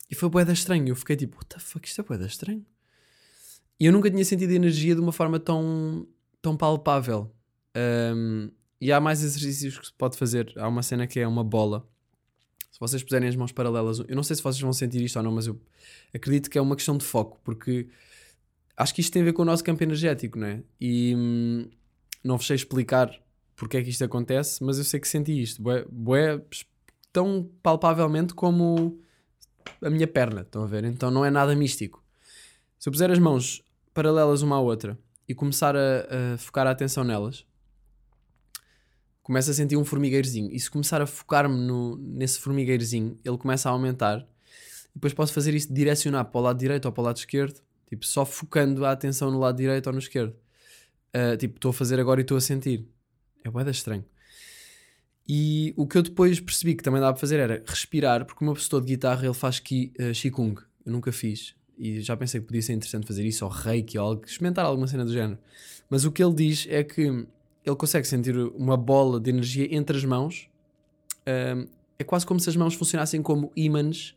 [0.10, 0.88] E foi boeda estranho.
[0.88, 2.66] Eu fiquei tipo, what the fuck, isto é boeda estranho.
[3.80, 6.08] E eu nunca tinha sentido energia de uma forma tão,
[6.42, 7.32] tão palpável.
[7.78, 8.50] Um,
[8.82, 10.52] e há mais exercícios que se pode fazer.
[10.58, 11.88] Há uma cena que é uma bola
[12.72, 15.22] se vocês puserem as mãos paralelas, eu não sei se vocês vão sentir isto ou
[15.22, 15.62] não, mas eu
[16.12, 17.88] acredito que é uma questão de foco, porque
[18.76, 20.63] acho que isto tem a ver com o nosso campo energético, não é?
[20.82, 21.70] E hum,
[22.24, 23.22] não vos sei explicar
[23.56, 26.42] porque é que isto acontece, mas eu sei que senti isto, bué, bué,
[27.12, 29.00] tão palpavelmente como
[29.82, 30.84] a minha perna, estão a ver?
[30.84, 32.04] Então não é nada místico.
[32.80, 33.63] Se eu puser as mãos
[33.94, 37.46] paralelas uma à outra e começar a, a focar a atenção nelas,
[39.22, 40.52] começo a sentir um formigueirozinho.
[40.52, 41.56] E se começar a focar-me
[41.98, 44.28] nesse formigueirozinho, ele começa a aumentar.
[44.94, 48.06] Depois posso fazer isso direcionar para o lado direito ou para o lado esquerdo, tipo,
[48.06, 50.36] só focando a atenção no lado direito ou no esquerdo.
[51.16, 52.86] Uh, tipo, estou a fazer agora e estou a sentir.
[53.43, 54.06] É boeda estranho.
[55.27, 58.45] E o que eu depois percebi que também dava para fazer era respirar, porque o
[58.45, 61.56] meu professor de guitarra ele faz ki, uh, Qigong, eu nunca fiz.
[61.77, 64.88] e já pensei que podia ser interessante fazer isso, ou reiki, ou algo, experimentar alguma
[64.88, 65.39] cena do género.
[65.89, 67.01] Mas o que ele diz é que
[67.65, 70.49] ele consegue sentir uma bola de energia entre as mãos.
[71.25, 74.15] Ahm, é quase como se as mãos funcionassem como ímãs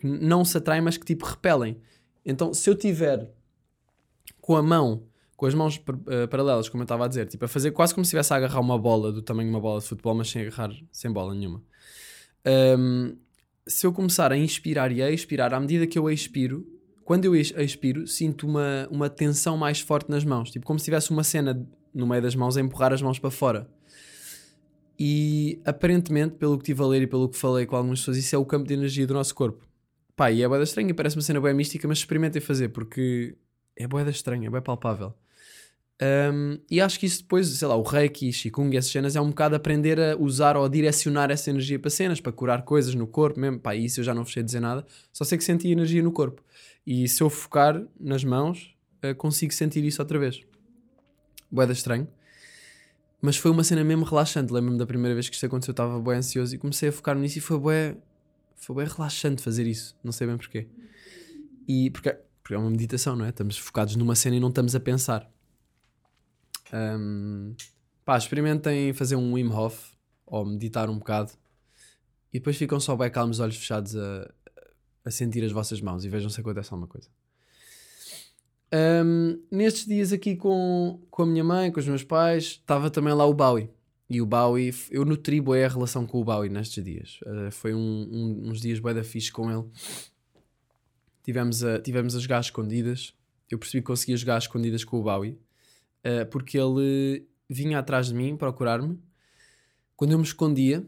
[0.00, 1.76] que não se atraem, mas que tipo repelem.
[2.24, 3.30] Então, se eu tiver
[4.40, 5.04] com a mão,
[5.40, 8.04] com as mãos eh, paralelas, como eu estava a dizer, tipo a fazer quase como
[8.04, 10.42] se estivesse a agarrar uma bola do tamanho de uma bola de futebol, mas sem
[10.42, 11.62] agarrar, sem bola nenhuma.
[12.44, 13.16] Ahm,
[13.66, 16.66] se eu começar a inspirar e a expirar, à medida que eu expiro,
[17.06, 20.84] quando eu ex- expiro, sinto uma, uma tensão mais forte nas mãos, tipo como se
[20.84, 23.66] tivesse uma cena no meio das mãos a empurrar as mãos para fora.
[24.98, 28.36] E aparentemente, pelo que estive a ler e pelo que falei com algumas pessoas, isso
[28.36, 29.66] é o campo de energia do nosso corpo.
[30.14, 33.38] Pá, e é boeda estranha, parece uma cena bem mística, mas experimentem fazer, porque
[33.74, 35.14] é boeda estranha, é bem palpável.
[36.02, 39.28] Um, e acho que isso depois, sei lá, o Reiki, e essas cenas é um
[39.28, 43.06] bocado aprender a usar ou a direcionar essa energia para cenas, para curar coisas no
[43.06, 43.58] corpo mesmo.
[43.60, 46.10] Pá, isso eu já não vos sei dizer nada, só sei que senti energia no
[46.10, 46.42] corpo.
[46.86, 50.40] E se eu focar nas mãos, eh, consigo sentir isso outra vez.
[51.50, 52.08] Boeda estranho.
[53.20, 54.50] Mas foi uma cena mesmo relaxante.
[54.52, 57.14] Lembro-me da primeira vez que isto aconteceu, eu estava bem ansioso e comecei a focar
[57.18, 57.96] nisso e foi bué,
[58.56, 59.94] foi bué relaxante fazer isso.
[60.02, 60.66] Não sei bem porquê.
[61.68, 63.28] E porque, porque é uma meditação, não é?
[63.28, 65.30] Estamos focados numa cena e não estamos a pensar.
[66.72, 67.54] Ahm,
[68.04, 69.92] pá, experimentem fazer um Wim Hof
[70.26, 71.32] ou meditar um bocado
[72.32, 74.32] e depois ficam só bem calmos, olhos fechados a,
[75.04, 77.08] a sentir as vossas mãos e vejam se acontece alguma coisa.
[78.72, 83.12] Ahm, nestes dias aqui com, com a minha mãe, com os meus pais, estava também
[83.12, 83.68] lá o Bowie.
[84.08, 87.18] E o Bowie, eu nutri bué a relação com o Bowie nestes dias.
[87.26, 87.78] Ah, foi um-
[88.10, 89.68] um- uns dias bué da fixe com ele.
[91.24, 93.14] Tivemos a, tivemos a jogar escondidas.
[93.50, 95.38] Eu percebi que conseguia jogar escondidas com o Bowie.
[96.04, 98.98] Ah, porque ele vinha atrás de mim procurar-me.
[99.96, 100.86] Quando eu me escondia,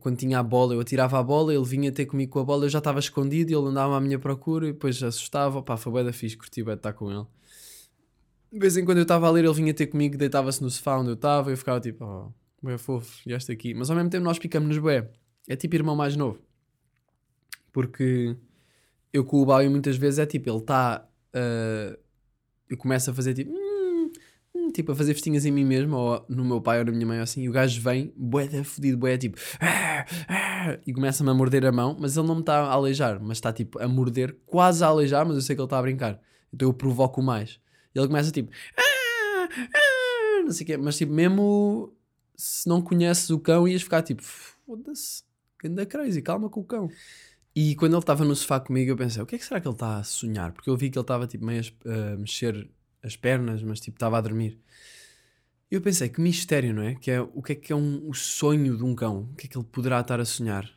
[0.00, 2.64] quando tinha a bola, eu atirava a bola, ele vinha ter comigo com a bola,
[2.64, 5.62] eu já estava escondido e ele andava à minha procura e depois assustava.
[5.62, 7.26] Pá, foi bué da fixe, curti bué estar com ele.
[8.52, 10.98] De vez em quando eu estava a ler, ele vinha ter comigo, deitava-se no sofá
[10.98, 13.74] onde eu estava e eu ficava tipo, oh, bué fofo, e este aqui.
[13.74, 15.10] Mas ao mesmo tempo nós picamos-nos bué.
[15.48, 16.40] É tipo irmão mais novo.
[17.72, 18.36] Porque
[19.12, 21.06] eu com o Bowie muitas vezes é tipo, ele está.
[22.68, 23.63] eu começo a fazer tipo.
[24.72, 27.18] Tipo, a fazer festinhas em mim mesmo, ou no meu pai ou na minha mãe,
[27.18, 29.38] ou assim, e o gajo vem, bué da fodido, bué tipo.
[30.84, 33.52] E começa-me a morder a mão, mas ele não me está a aleijar, mas está
[33.52, 36.20] tipo a morder, quase a aleijar, mas eu sei que ele está a brincar.
[36.52, 37.60] Então eu provoco mais.
[37.94, 38.50] E ele começa tipo.
[40.44, 41.94] Não sei o quê, mas tipo, mesmo
[42.36, 45.22] se não conheces o cão, ias ficar tipo, foda-se,
[45.64, 46.90] anda crazy, calma com o cão.
[47.54, 49.68] E quando ele estava no sofá comigo, eu pensei, o que é que será que
[49.68, 50.52] ele está a sonhar?
[50.52, 52.68] Porque eu vi que ele estava tipo meio a a mexer
[53.04, 54.58] as pernas, mas tipo estava a dormir.
[55.70, 56.94] E eu pensei, que mistério, não é?
[56.94, 59.28] Que é o que é que é um, o sonho de um cão?
[59.32, 60.68] O que é que ele poderá estar a sonhar?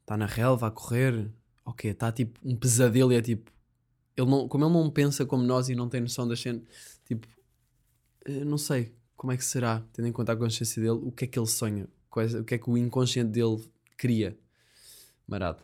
[0.00, 1.30] Está na relva a correr?
[1.64, 3.50] Ok, está tipo um pesadelo e é tipo.
[4.16, 6.62] Ele não, como ele não pensa como nós e não tem noção das cenas,
[7.04, 7.26] tipo,
[8.24, 11.24] eu não sei como é que será, tendo em conta a consciência dele, o que
[11.24, 14.38] é que ele sonha, o que é que o inconsciente dele cria.
[15.26, 15.62] Marado.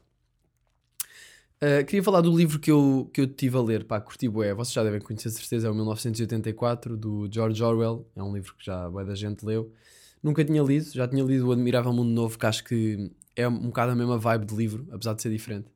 [1.62, 4.54] Uh, queria falar do livro que eu, que eu tive a ler, pá, curti bué,
[4.54, 8.64] vocês já devem conhecer certeza, é o 1984, do George Orwell, é um livro que
[8.64, 9.70] já bué da gente leu.
[10.22, 13.66] Nunca tinha lido, já tinha lido o Admirável Mundo Novo, que acho que é um
[13.66, 15.66] bocado a mesma vibe de livro, apesar de ser diferente.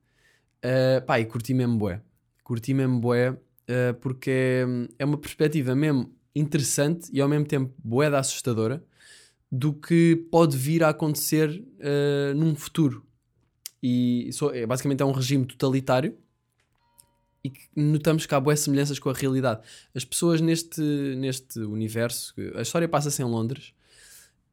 [0.65, 2.01] Uh, pá, e curti mesmo bué,
[2.43, 4.67] curti mesmo bué, uh, porque é,
[5.01, 8.83] é uma perspectiva mesmo interessante e ao mesmo tempo bué da assustadora
[9.53, 13.05] do que pode vir a acontecer uh, num futuro
[13.87, 16.17] e só- é, basicamente é um regime totalitário
[17.45, 19.61] e notamos que há boas semelhanças com a realidade.
[19.95, 23.75] As pessoas neste, neste universo, a história passa-se em Londres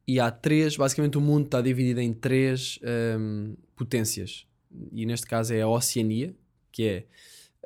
[0.06, 2.78] e há três, basicamente o mundo está dividido em três
[3.18, 4.46] hum, potências.
[4.92, 6.36] E neste caso é a Oceania,
[6.70, 7.06] que é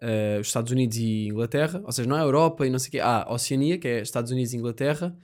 [0.02, 2.90] eh, os Estados Unidos e Inglaterra, ou seja, não é a Europa e não sei
[2.90, 5.16] o quê, há a Oceania, que é Estados Unidos e Inglaterra,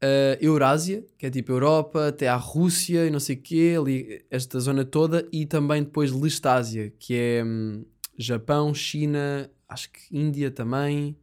[0.00, 4.24] a Eurásia, que é tipo Europa, até à Rússia e não sei o quê, ali,
[4.30, 7.84] esta zona toda, e também depois Listásia, que é hum,
[8.16, 11.16] Japão, China, acho que Índia também,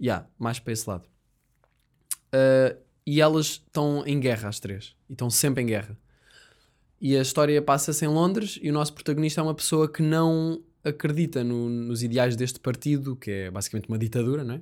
[0.00, 1.08] yeah, mais para esse lado.
[2.34, 5.96] Uh, e elas estão em guerra, as três, e estão sempre em guerra.
[7.00, 10.62] E a história passa-se em Londres, e o nosso protagonista é uma pessoa que não
[10.82, 14.60] acredita no- nos ideais deste partido, que é basicamente uma ditadura, não é?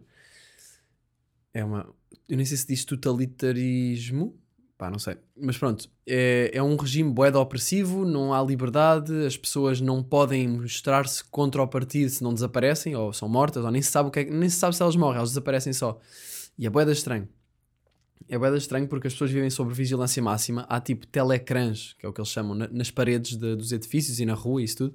[1.54, 1.86] É uma,
[2.28, 4.36] eu nem sei se diz totalitarismo,
[4.78, 5.16] pá, não sei.
[5.36, 10.48] Mas pronto, é, é um regime boeda opressivo, não há liberdade, as pessoas não podem
[10.48, 14.12] mostrar-se contra o partido se não desaparecem, ou são mortas, ou nem se sabe, o
[14.12, 15.98] que é, nem se, sabe se elas morrem, elas desaparecem só.
[16.58, 17.28] E é boeda estranho.
[18.28, 22.08] É boeda estranho porque as pessoas vivem sob vigilância máxima, há tipo telecrãs, que é
[22.08, 24.76] o que eles chamam, na- nas paredes de- dos edifícios e na rua e isso
[24.76, 24.94] tudo.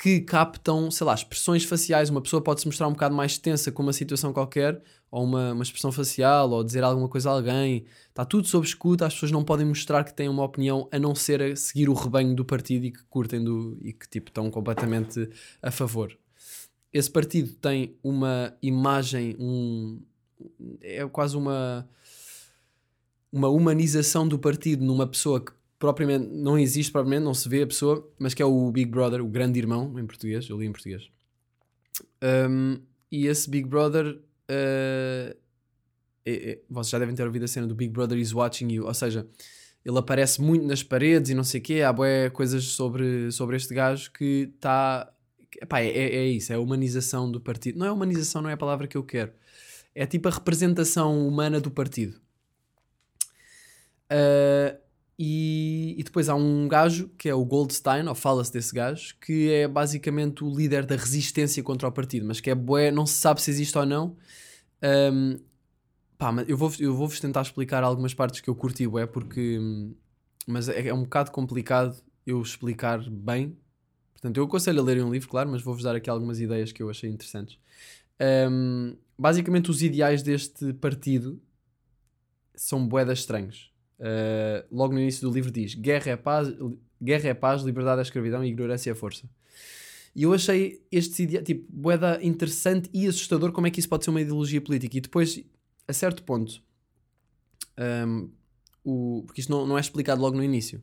[0.00, 2.08] que captam, sei lá, expressões faciais.
[2.08, 4.80] Uma pessoa pode se mostrar um bocado mais tensa com uma situação qualquer,
[5.10, 7.84] ou uma, uma expressão facial, ou dizer alguma coisa a alguém.
[8.08, 11.14] Está tudo sob escuta, as pessoas não podem mostrar que têm uma opinião a não
[11.14, 14.50] ser a seguir o rebanho do partido e que curtem do, e que tipo, estão
[14.50, 15.28] completamente
[15.62, 16.16] a favor.
[16.92, 20.00] Esse partido tem uma imagem, um,
[20.80, 21.88] é quase uma
[23.32, 27.66] uma humanização do partido numa pessoa que propriamente não existe, propriamente não se vê a
[27.66, 30.72] pessoa, mas que é o Big Brother, o grande irmão, em português, eu li em
[30.72, 31.08] português.
[32.50, 32.80] Um,
[33.12, 34.18] e esse Big Brother,
[34.50, 35.36] uh,
[36.24, 38.86] é, é, vocês já devem ter ouvido a cena do Big Brother is watching you,
[38.86, 39.26] ou seja,
[39.84, 43.56] ele aparece muito nas paredes e não sei o quê, há boé coisas sobre, sobre
[43.56, 45.10] este gajo que está.
[45.72, 47.78] É, é, é isso, é a humanização do partido.
[47.78, 49.32] Não é humanização, não é a palavra que eu quero.
[49.94, 52.20] É tipo a representação humana do partido.
[54.10, 54.78] Uh,
[55.18, 59.50] e, e, depois há um gajo que é o Goldstein, ou fala-se desse gajo, que
[59.50, 63.14] é basicamente o líder da resistência contra o partido, mas que é bué, não se
[63.14, 64.16] sabe se existe ou não.
[65.12, 65.38] Um,
[66.16, 69.58] pá, eu vou-vos eu vou tentar explicar algumas partes que eu curti bué, porque.
[70.46, 73.56] Mas é, é um bocado complicado eu explicar bem.
[74.12, 76.82] Portanto, eu aconselho a lerem um livro, claro, mas vou-vos dar aqui algumas ideias que
[76.82, 77.58] eu achei interessantes.
[78.50, 81.40] Um, basicamente, os ideais deste partido
[82.54, 83.72] são boedas estranhos.
[83.98, 86.48] Uh, logo no início do livro diz: guerra é, paz,
[87.02, 89.28] guerra é paz, liberdade é escravidão e ignorância é força.
[90.14, 94.10] E eu achei este tipo, boeda interessante e assustador como é que isso pode ser
[94.10, 94.98] uma ideologia política.
[94.98, 95.40] E depois,
[95.86, 96.62] a certo ponto,
[98.06, 98.30] um,
[98.84, 100.82] o, porque isto não, não é explicado logo no início,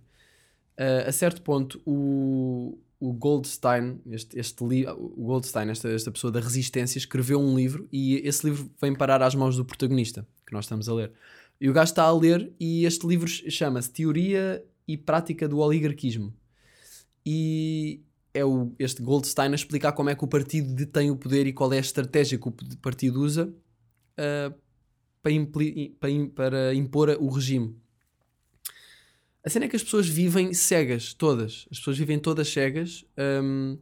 [0.80, 6.40] uh, a certo ponto, o, o Goldstein, este, este o Goldstein, esta, esta pessoa da
[6.40, 10.66] resistência, escreveu um livro e esse livro vem parar às mãos do protagonista, que nós
[10.66, 11.12] estamos a ler.
[11.66, 16.32] E o gajo está a ler e este livro chama-se Teoria e Prática do Oligarquismo.
[17.26, 18.04] E
[18.36, 21.54] é o, este Goldstein a explicar como é que o partido detém o poder e
[21.54, 22.52] qual é a estratégia que o
[22.84, 24.56] partido usa uh,
[25.24, 25.34] para,
[26.00, 27.76] para, para impor o regime.
[29.44, 31.66] A cena é que as pessoas vivem cegas, todas.
[31.72, 33.04] As pessoas vivem todas cegas.
[33.18, 33.80] Um,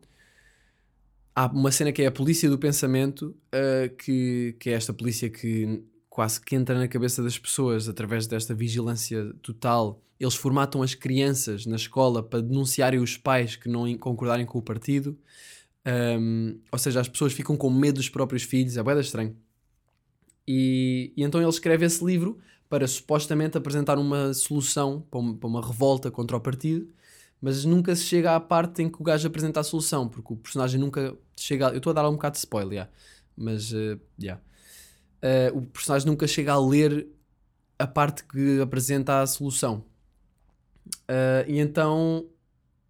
[1.36, 5.30] há uma cena que é a polícia do pensamento, uh, que, que é esta polícia
[5.30, 5.84] que
[6.14, 10.00] quase que entra na cabeça das pessoas através desta vigilância total.
[10.20, 14.62] Eles formatam as crianças na escola para denunciarem os pais que não concordarem com o
[14.62, 15.18] partido.
[15.84, 19.36] Um, ou seja, as pessoas ficam com medo dos próprios filhos, é bem estranho.
[20.48, 22.38] E, e, então ele escreve esse livro
[22.70, 26.88] para supostamente apresentar uma solução para uma, para uma, revolta contra o partido,
[27.42, 30.38] mas nunca se chega à parte em que o gajo apresenta a solução, porque o
[30.38, 31.70] personagem nunca chega.
[31.70, 32.92] A, eu estou a dar um bocado de spoiler, yeah,
[33.36, 34.40] mas uh, yeah
[35.24, 37.08] uh, o personagem nunca chega a ler
[37.80, 39.84] a parte que apresenta a solução.
[41.10, 42.28] Uh, e então,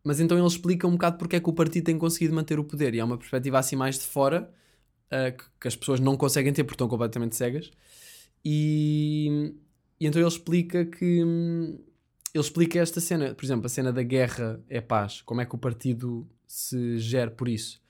[0.04, 2.64] mas então ele explica um bocado porque é que o partido tem conseguido manter o
[2.64, 2.94] poder.
[2.94, 4.52] E é uma perspectiva assim mais de fora
[5.08, 7.72] uh, que, que, as pessoas não conseguem ter porque estão completamente cegas.
[8.44, 9.54] E,
[10.00, 11.22] e então ele explica que
[12.34, 15.54] ele explica esta cena, por exemplo, a cena da guerra é paz, como é que
[15.54, 17.82] o partido se gera por isso.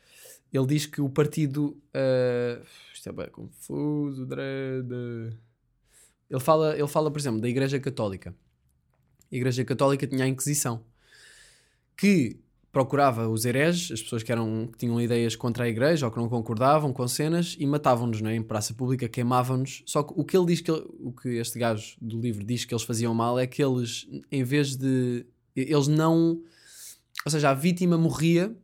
[0.52, 2.64] Ele diz que o partido uh,
[3.04, 4.88] isto é bem confuso, dread.
[6.30, 8.34] Ele fala, ele fala, por exemplo, da Igreja Católica.
[9.30, 10.86] A Igreja Católica tinha a Inquisição,
[11.98, 12.40] que
[12.72, 16.18] procurava os hereges, as pessoas que, eram, que tinham ideias contra a Igreja ou que
[16.18, 19.84] não concordavam com cenas, e matavam-nos né, em praça pública, queimavam-nos.
[19.86, 22.64] Só que o que ele diz que ele, o que este gajo do livro diz
[22.64, 25.26] que eles faziam mal é que eles, em vez de.
[25.54, 26.42] Eles não.
[27.26, 28.56] Ou seja, a vítima morria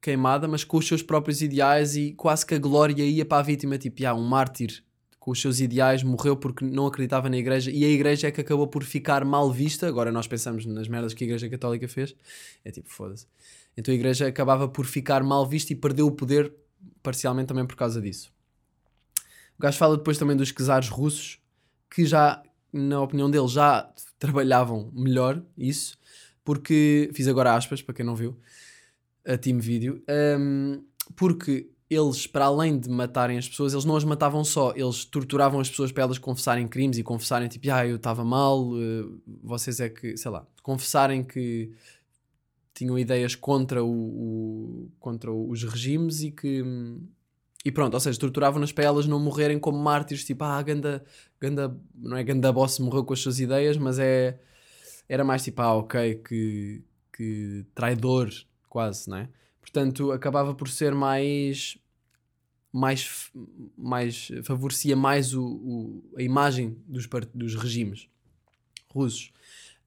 [0.00, 3.42] queimada, mas com os seus próprios ideais e quase que a glória ia para a
[3.42, 4.82] vítima, tipo, ah, um mártir
[5.18, 8.40] com os seus ideais morreu porque não acreditava na igreja e a igreja é que
[8.40, 9.86] acabou por ficar mal vista.
[9.86, 12.16] Agora nós pensamos nas merdas que a igreja católica fez,
[12.64, 13.26] é tipo, foda-se.
[13.76, 16.52] Então a igreja acabava por ficar mal vista e perdeu o poder
[17.02, 18.32] parcialmente também por causa disso.
[19.58, 21.38] O gajo fala depois também dos czares russos,
[21.90, 22.42] que já,
[22.72, 25.98] na opinião dele, já trabalhavam melhor isso,
[26.42, 28.38] porque, fiz agora aspas para quem não viu,
[29.26, 30.02] a Team Video,
[30.38, 30.82] um,
[31.16, 35.58] porque eles, para além de matarem as pessoas, eles não as matavam só, eles torturavam
[35.58, 39.80] as pessoas para elas confessarem crimes e confessarem tipo, ah, eu estava mal, uh, vocês
[39.80, 41.72] é que, sei lá, confessarem que
[42.72, 46.64] tinham ideias contra, o, o contra os regimes e que.
[47.62, 51.04] E pronto, ou seja, torturavam-nas para elas não morrerem como mártires, tipo, ah, ganda,
[51.38, 54.38] ganda, não é ganda boss morreu com as suas ideias, mas é.
[55.08, 58.30] Era mais tipo, ah, ok, que, que traidor
[58.70, 59.28] quase, não é?
[59.60, 61.76] Portanto, acabava por ser mais.
[62.72, 63.30] mais,
[63.76, 68.08] mais favorecia mais o, o a imagem dos, dos regimes
[68.88, 69.32] russos.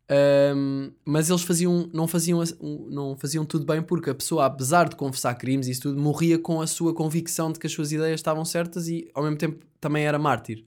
[0.10, 4.90] Ahm, mas eles faziam, não, faziam, um- não faziam tudo bem porque a pessoa, apesar
[4.90, 7.92] de confessar crimes e isso tudo, morria com a sua convicção de que as suas
[7.92, 10.66] ideias estavam certas e ao mesmo tempo também era mártir.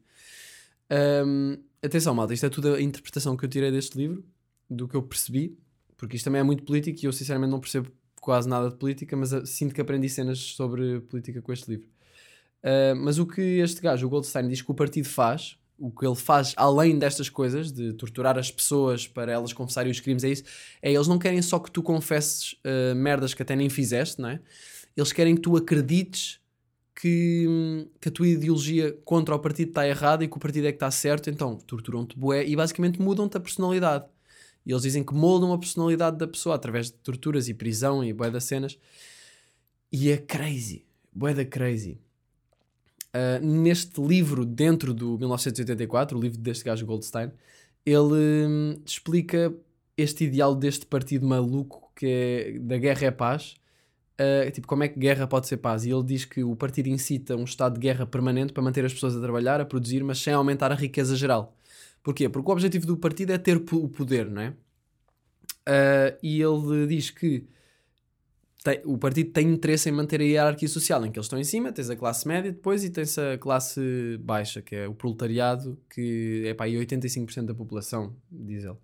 [0.90, 4.24] Ahm, atenção, malta, isto é tudo a interpretação que eu tirei deste livro,
[4.68, 5.56] do que eu percebi,
[5.96, 7.90] porque isto também é muito político e eu sinceramente não percebo
[8.26, 11.88] quase nada de política, mas ah, sinto que aprendi cenas sobre política com este livro.
[12.60, 16.04] Ah, mas o que este gajo, o Goldstein, diz que o partido faz, o que
[16.04, 20.30] ele faz além destas coisas, de torturar as pessoas para elas confessarem os crimes, é
[20.30, 20.42] isso.
[20.82, 24.30] É, eles não querem só que tu confesses ah, merdas que até nem fizeste, não
[24.30, 24.40] é?
[24.96, 26.40] Eles querem que tu acredites
[27.00, 30.72] que, que a tua ideologia contra o partido está errada e que o partido é
[30.72, 34.06] que está certo, então torturam-te bué e basicamente mudam-te a personalidade.
[34.66, 38.12] E eles dizem que moldam a personalidade da pessoa através de torturas e prisão e
[38.12, 38.76] bué das cenas.
[39.92, 40.84] E é crazy.
[41.12, 42.00] Bué da crazy.
[43.14, 47.30] Uh, neste livro, dentro do 1984, o livro deste gajo Goldstein,
[47.86, 49.54] ele hum, explica
[49.96, 53.54] este ideal deste partido maluco que é da guerra é paz.
[54.20, 55.84] Uh, tipo, como é que guerra pode ser paz?
[55.84, 58.92] E ele diz que o partido incita um estado de guerra permanente para manter as
[58.92, 61.55] pessoas a trabalhar, a produzir, mas sem aumentar a riqueza geral.
[62.06, 62.28] Porquê?
[62.28, 64.50] Porque o objetivo do partido é ter o poder, não é?
[64.50, 67.44] Uh, e ele diz que
[68.62, 71.42] tem- o partido tem interesse em manter a hierarquia social, em que eles estão em
[71.42, 73.80] cima, tens a classe média depois e tens a classe
[74.20, 78.76] baixa, que é o proletariado, que é aí 85% da população, diz ele.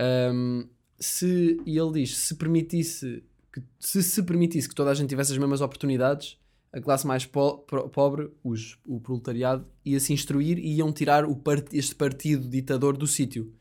[0.00, 0.66] Um,
[0.98, 3.22] se, e ele diz, se permitisse
[3.52, 6.38] que, se se permitisse que toda a gente tivesse as mesmas oportunidades,
[6.74, 11.24] a classe mais po- pro- pobre, os, o proletariado, ia se instruir e iam tirar
[11.36, 13.52] part- este partido ditador do sítio.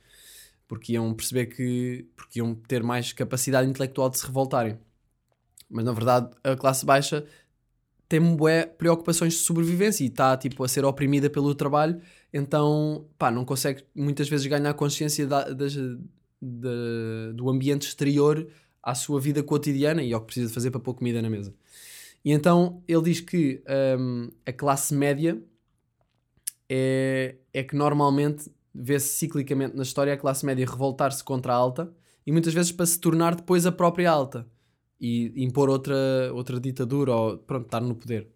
[0.68, 2.08] Porque iam perceber que.
[2.16, 4.78] porque iam ter mais capacidade intelectual de se revoltarem.
[5.70, 7.24] Mas na verdade, a classe baixa
[8.10, 12.00] tem bué preocupações de sobrevivência e está tipo, a ser oprimida pelo trabalho,
[12.32, 15.76] então pá, não consegue muitas vezes ganhar consciência da- das-
[16.42, 18.48] da- do ambiente exterior
[18.82, 21.54] à sua vida cotidiana e ao que precisa fazer para pôr comida na mesa.
[22.24, 23.64] E então ele diz que
[24.00, 25.42] hum, a classe média
[26.70, 31.94] é, é que normalmente vê-se ciclicamente na história a classe média revoltar-se contra a alta
[32.26, 34.48] e muitas vezes para se tornar depois a própria alta
[35.00, 35.96] e impor outra,
[36.34, 38.30] outra ditadura ou pronto, estar no poder.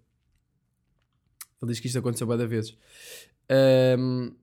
[1.62, 2.78] Ele diz que isto aconteceu várias vezes.
[3.50, 4.36] Ahm,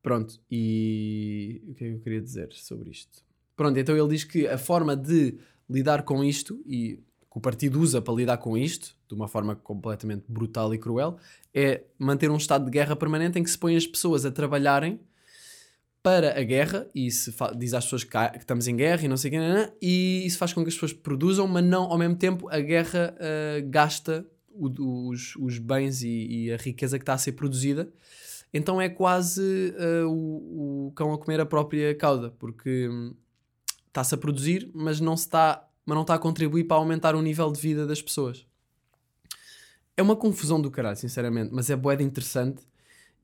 [0.00, 3.22] pronto, e o que é que eu queria dizer sobre isto?
[3.56, 7.80] Pronto, então ele diz que a forma de lidar com isto e que o partido
[7.80, 11.16] usa para lidar com isto, de uma forma completamente brutal e cruel,
[11.54, 15.00] é manter um estado de guerra permanente em que se põe as pessoas a trabalharem
[16.02, 19.16] para a guerra e se diz às pessoas que, que estamos em guerra e não
[19.18, 22.16] sei o que, e isso faz com que as pessoas produzam, mas não ao mesmo
[22.16, 27.12] tempo a guerra ah, gasta o- os, os bens e, e a riqueza que está
[27.14, 27.92] a ser produzida.
[28.52, 33.14] Então é quase ah, o, o cão a comer a própria cauda, porque hum,
[33.88, 37.22] está-se a produzir, mas não se está, mas não está a contribuir para aumentar o
[37.22, 38.46] nível de vida das pessoas.
[39.96, 42.62] É uma confusão do caralho, sinceramente, mas é boeda interessante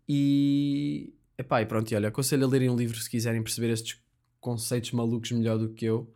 [0.08, 4.00] e epá, e pronto, e olha, aconselho a lerem um livro se quiserem perceber estes
[4.40, 6.12] conceitos malucos melhor do que eu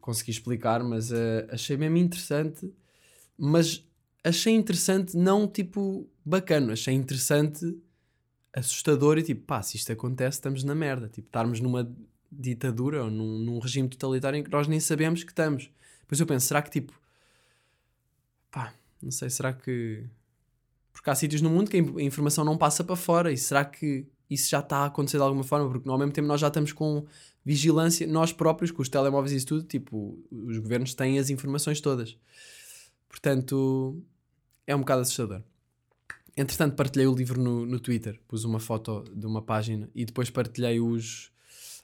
[0.00, 2.72] consegui explicar, mas eh, achei mesmo interessante,
[3.38, 3.86] mas
[4.24, 7.76] achei interessante não tipo bacana, achei interessante
[8.52, 11.90] assustador e tipo, pá, se isto acontece estamos na merda, tipo, estarmos numa
[12.32, 15.70] ditadura ou num, num regime totalitário em que nós nem sabemos que estamos.
[16.00, 16.92] Depois eu penso, será que tipo,
[18.50, 18.72] pá,
[19.02, 20.04] não sei, será que
[20.92, 24.06] porque há sítios no mundo que a informação não passa para fora e será que
[24.30, 25.68] isso já está a acontecer de alguma forma?
[25.68, 27.04] Porque ao mesmo tempo nós já estamos com
[27.44, 31.80] vigilância, nós próprios, com os telemóveis e isso tudo, tipo, os governos têm as informações
[31.80, 32.16] todas.
[33.08, 34.00] Portanto,
[34.64, 35.42] é um bocado assustador.
[36.36, 40.30] Entretanto, partilhei o livro no, no Twitter, pus uma foto de uma página e depois
[40.30, 41.31] partilhei os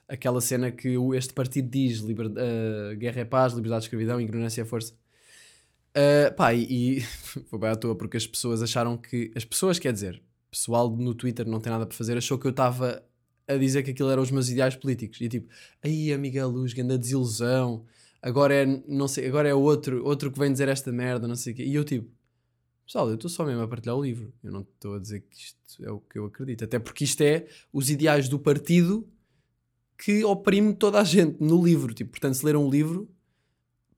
[0.09, 4.63] aquela cena que este partido diz: liber, eh, guerra é paz, liberdade é escravidão, ignorância
[4.63, 4.93] é força.
[5.89, 7.01] Uh, pá, e, e
[7.49, 9.31] foi bem à toa porque as pessoas acharam que.
[9.35, 12.51] As pessoas, quer dizer, pessoal no Twitter não tem nada para fazer, achou que eu
[12.51, 13.03] estava
[13.47, 15.21] a dizer que aquilo eram os meus ideais políticos.
[15.21, 15.49] E tipo,
[15.83, 17.85] aí a Miguel Luz, grande desilusão,
[18.21, 21.53] agora é, não sei, agora é outro, outro que vem dizer esta merda, não sei
[21.53, 21.63] o quê.
[21.63, 22.09] E eu tipo,
[22.85, 25.37] pessoal, eu estou só mesmo a partilhar o livro, eu não estou a dizer que
[25.37, 29.07] isto é o que eu acredito, até porque isto é os ideais do partido
[29.99, 31.93] que oprime toda a gente no livro.
[31.93, 33.07] Tipo, portanto, se leram um livro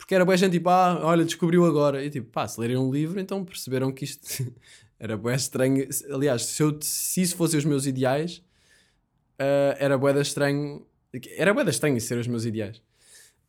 [0.01, 2.03] porque era boa gente tipo, ah, olha, descobriu agora.
[2.03, 4.51] E tipo, pá, se lerem um livro, então perceberam que isto
[4.99, 5.87] era bué estranho.
[6.11, 8.43] Aliás, se, eu, se isso fossem os meus ideais,
[9.37, 10.85] ah, era da estranho.
[11.37, 12.81] Era da estranho ser os meus ideais.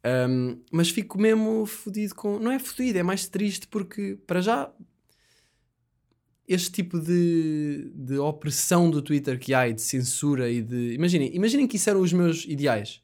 [0.05, 2.39] Ahm, mas fico mesmo fodido com.
[2.39, 4.71] Não é fodido, é mais triste porque, para já,
[6.53, 10.95] este tipo de, de opressão do Twitter que há e de censura e de.
[10.95, 13.01] Imaginem, imaginem que isso eram os meus ideais.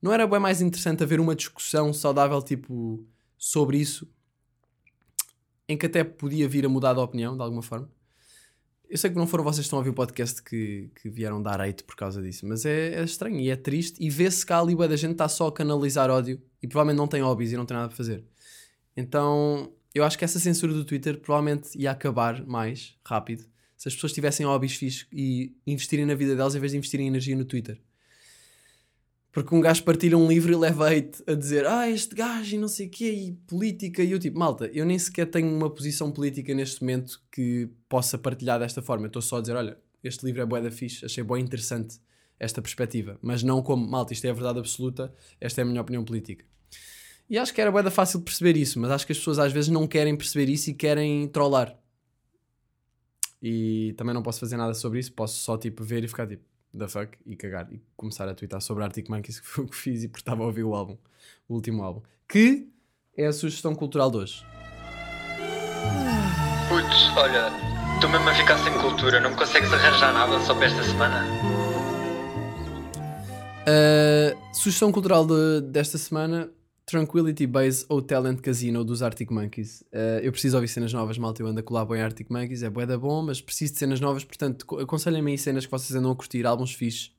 [0.00, 3.04] Não era bem mais interessante haver uma discussão saudável, tipo,
[3.36, 4.08] sobre isso,
[5.68, 7.90] em que até podia vir a mudar de opinião, de alguma forma?
[8.88, 11.42] Eu sei que não foram vocês que estão a ouvir o podcast que, que vieram
[11.42, 14.00] dar hate por causa disso, mas é, é estranho e é triste.
[14.00, 17.08] E vê-se que a ali da gente está só a canalizar ódio e provavelmente não
[17.08, 18.24] tem hobbies e não tem nada para fazer.
[18.96, 23.44] Então eu acho que essa censura do Twitter provavelmente ia acabar mais rápido
[23.76, 27.06] se as pessoas tivessem hobbies fixos e investirem na vida delas em vez de investirem
[27.06, 27.78] energia no Twitter.
[29.30, 32.58] Porque um gajo partilha um livro e leva hate a dizer ah, este gajo e
[32.58, 35.68] não sei o quê, e política, e eu tipo, malta, eu nem sequer tenho uma
[35.68, 39.08] posição política neste momento que possa partilhar desta forma.
[39.08, 42.00] Estou só a dizer, olha, este livro é bué da fixe, achei bué interessante
[42.40, 43.18] esta perspectiva.
[43.20, 46.46] Mas não como, malta, isto é a verdade absoluta, esta é a minha opinião política.
[47.28, 49.52] E acho que era bué da fácil perceber isso, mas acho que as pessoas às
[49.52, 51.76] vezes não querem perceber isso e querem trollar.
[53.42, 56.42] E também não posso fazer nada sobre isso, posso só tipo ver e ficar tipo,
[56.76, 59.76] the fuck, e cagar e começar a twittar sobre Arctic Monkeys, que foi o que
[59.76, 60.96] fiz e porque estava a ouvir o álbum,
[61.48, 62.68] o último álbum, que
[63.16, 64.44] é a sugestão cultural de hoje.
[66.68, 67.48] Putz, olha,
[67.94, 71.24] estou mesmo a ficar sem cultura, não me consegues arranjar nada só para esta semana?
[73.68, 76.50] A sugestão cultural de- desta semana:
[76.86, 79.80] Tranquility Base Hotel and Casino dos Arctic Monkeys.
[79.92, 81.42] Uh, eu preciso ouvir cenas novas, malta.
[81.42, 84.00] Eu ando a colar bem Arctic Monkeys, é bué da bom, mas preciso de cenas
[84.00, 87.12] novas, portanto, co- aconselhem-me aí cenas que vocês andam a curtir, álbuns fixes.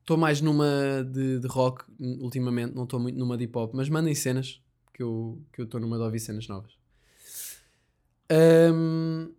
[0.00, 0.66] Estou mais numa
[1.10, 4.60] de, de rock hum, ultimamente, não estou muito numa de hip hop, mas mandem cenas
[4.92, 6.72] que eu estou numa de ouvir cenas novas.
[8.30, 9.30] Ahm,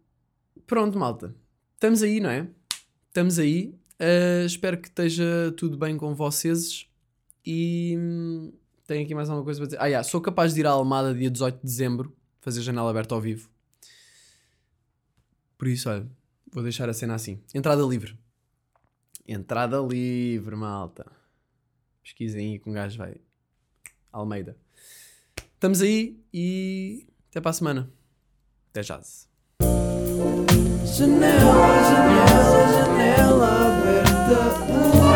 [0.66, 1.36] pronto, malta.
[1.76, 2.48] Estamos aí, não é?
[3.08, 3.76] Estamos aí.
[4.00, 6.88] Uh, espero que esteja tudo bem com vocês.
[7.46, 7.96] E
[8.90, 9.78] tenho aqui mais alguma coisa para dizer.
[9.80, 13.14] Ah, yeah, sou capaz de ir à Almada dia 18 de dezembro, fazer janela aberta
[13.14, 13.48] ao vivo.
[15.58, 16.10] Por isso, olha,
[16.52, 17.40] vou deixar a cena assim.
[17.54, 18.18] Entrada livre.
[19.28, 21.06] Entrada livre, malta.
[22.02, 23.18] Pesquisem aí que um gajo vai.
[24.12, 24.58] Almeida.
[25.54, 27.94] Estamos aí e até para a semana.
[28.72, 29.00] Até já.
[30.84, 35.09] Janela, janela, janela aberta.